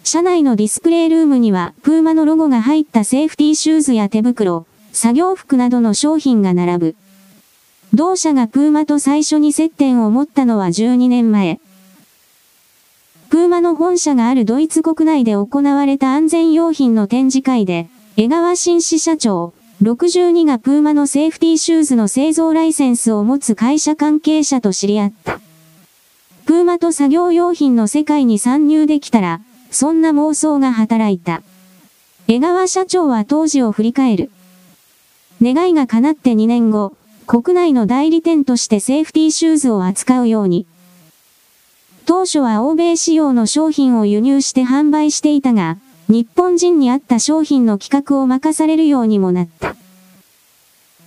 [0.05, 6.97] 車内のディスプレイルームには、プーマのロゴが入ったセーフティーシューズや手袋、作業服などの商品が並ぶ。
[7.95, 11.61] 同社がプーマと最初に接点を持ったのは12年前。
[13.31, 25.41] プーマの本社があるドイツ国内で行われた安全用品の展示会で、江川新支社長、62がプーマのセーフティーシューズの製造ライセンスを持つ会社関係者と知り合った。
[26.45, 29.41] プーマと作業用品の世界に参入できたら、
[29.73, 31.43] そんな妄想が働いた。
[32.29, 34.31] 江川社長は当時を振り返る。
[35.41, 36.95] 願いが叶って2年後、
[37.27, 40.67] 国内の代理店としてセーフティーシューズを扱うように。
[42.05, 45.79] 当初は欧米仕様の商品を輸入して販売していたが、
[46.09, 49.75] 日本人に合った商品の企画を任されるようにもなった。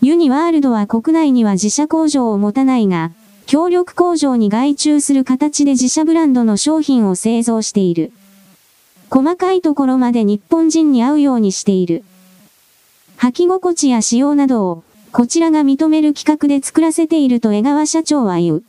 [0.02, 3.12] ユニワールドは国内には自社工場を持たないが、
[3.46, 8.12] 協力工場に外注する形で自社ブランドの商品を製造している。
[9.10, 12.04] 細かいところまで日本人に合うようにしている。
[13.18, 18.64] 履き心地や仕様などを、こちらが認める企画で作らせていると江川社長は言う。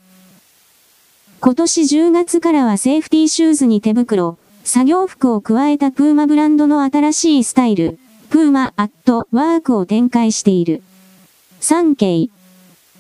[1.40, 7.98] 今年10月からはセーフティーシューズに手袋、作業服を加えたプーマブランドの新しいスタイル、
[8.30, 10.82] プーマアットワークを展開している。
[11.60, 12.30] 3景。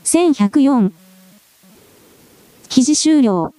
[0.04, 0.92] 1104。
[2.68, 3.52] 記事終了。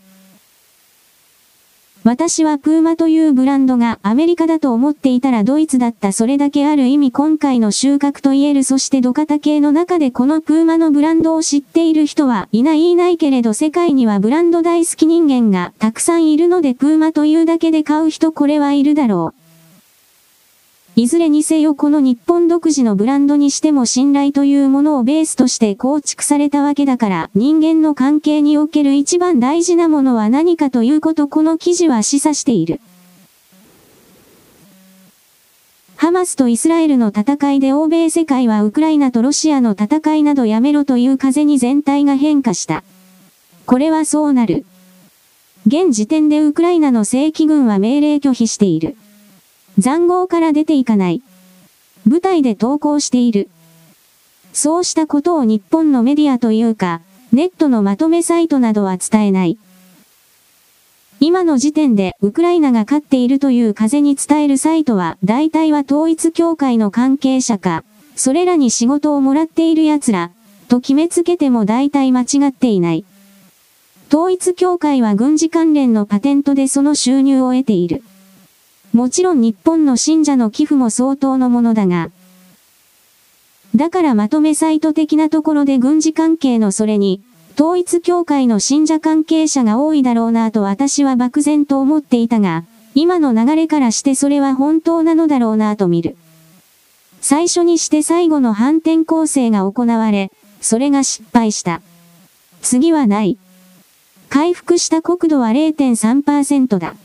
[2.07, 19.36] 私はプーマというブランドがアメリカだと思っていたらドイツだったそれだけある意味今回の収穫と言えるそして土方系の中でこのプーマのブランドを知っている人はいないいないけれど世界にはブランド大好き人間がたくさんいるのでプーマというだけで買う人これはいるだろう。
[20.99, 32.81] いずれにせよこの日本独自のブランドにしても信頼というものをベースとして構築されたわけだから人間の関係における一番大事なものは何かということこの記事は示唆している。
[35.97, 42.83] ハマスとイスラエルの戦いで欧米世界はウクライナとロシアの戦いなどやめろという風に全体が変化した。
[43.67, 44.65] これはそうなる。
[45.67, 48.97] 現時点でウクライナの正規軍は命令拒否している。
[49.79, 51.21] 残壕から出ていかない。
[52.07, 53.49] 舞台で投稿している。
[54.53, 57.01] そうしたことを日本のメディアというか、
[57.31, 59.57] ネットのまとめサイトなどは伝えない。
[61.19, 67.83] 今の時点でウクライナが勝っているという風に伝えるサイトは大体は統一協会の関係者か、
[68.15, 70.31] それらに仕事をもらっている奴ら、
[70.69, 73.05] と決めつけても大体間違っていない。
[74.09, 78.03] 統一協会は軍事関連のパテントでその収入を得ている。
[78.97, 82.09] もちろん日本の信者の寄付も相当のものだが、
[83.75, 87.21] だからまとめサイト的なところで軍事関係のそれに、
[87.53, 92.63] 統一協会の信者関係者が多いだろうなと私は漠然と思っていたが、
[92.95, 96.17] 今の流れからしてそれは本当なのだろうなと見る。
[97.21, 101.83] 最初にして最後の反転攻勢が行われ、それが失敗した。
[102.63, 103.37] 次はない。
[104.27, 106.95] 回復した国土は0.3%だ。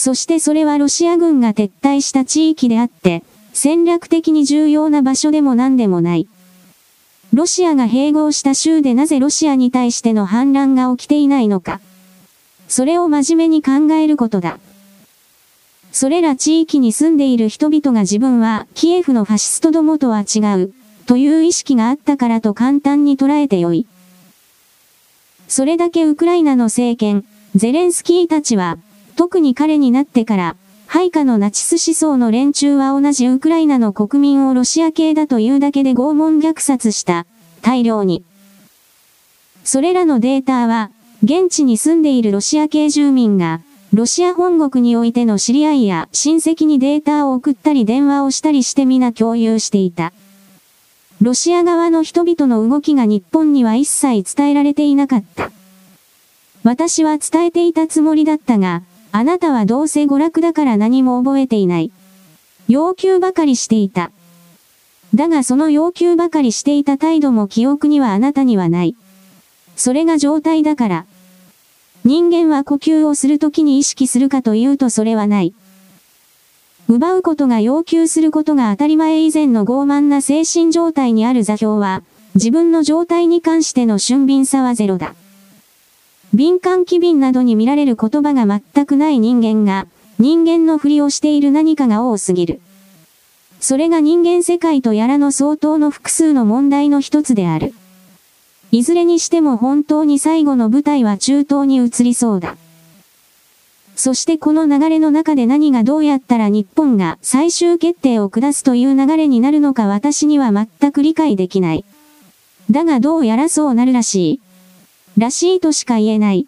[0.00, 3.22] そしてそれはロシア軍が撤退した地域であって、
[3.52, 6.26] 戦略的に重要な場所でも何でもない。
[7.34, 11.82] ロシアが併合した州でなぜロシアに対しての反乱が起きていないのか。
[12.66, 14.58] それを真面目に考えることだ。
[15.92, 20.72] それら地域に住んでいる人々が自分はキエフのファシストどもとは違う、
[21.04, 23.86] という意識があったからと簡単に捉えてよい。
[25.46, 28.78] それだけウクライナの政権、ゼレンスキーたちは、
[29.20, 30.56] 特に彼になってから、
[30.86, 37.26] 配下のナチス思想の連中は同じウクライナの国民をロシア系だというだけで拷問虐殺した。
[37.60, 38.24] 大量に。
[39.62, 40.90] それらのデータは、
[41.22, 43.60] 現地に住んでいるロシア系住民が、
[43.92, 50.14] ロシア本国においての知り合いや親戚にデータを送ったり電話をしたりして皆共有していた。
[51.20, 55.50] ロシア側の人々の動きが日本には一切伝えられていなかった。
[56.64, 61.90] 私は伝えていたつもりだったが、あなたはどうせ娯楽だから何も覚えていない。
[62.68, 64.12] 要求ばかりしていた。
[65.14, 68.94] だがその要求ばかりしていた態度も記憶にはあなたにはない。
[69.74, 71.06] それが状態だから。
[72.04, 75.52] 人間は呼吸をするときに意識するかというとそれはない。
[76.88, 82.02] 奪うことが要求することが当たり前以前の傲慢な精神状態にある座標は、
[82.34, 85.14] 自分の状態に関しての俊敏さはゼロだ。
[86.32, 89.86] 敏感機敏などに見られる言葉が全くない人間が、
[90.18, 92.60] 人間のふりをしている何かが多すぎる。
[93.58, 97.74] それが人間世界とやらの相当の複数の問題の一つである。
[98.70, 102.56] いずれにしても本当に最後の舞台は中東に移りそうだ。
[103.96, 111.84] そしてこの流れの中で何がどうやったら日本が最終決定を下すという流れになるのか私には全く理解できない。
[112.70, 114.40] だがどうやらそうなるらしい。
[115.18, 116.46] らしいとしか言えない。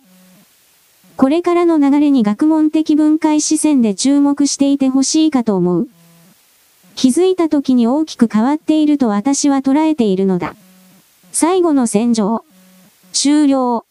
[1.16, 5.88] これからの流れに学問的分解視線で注目していてほしいかと思う。
[6.94, 10.54] 気づいた時に大きく変わっていると私は捉えているのだ。
[11.32, 12.44] 最後の戦場。
[13.12, 13.84] 終了。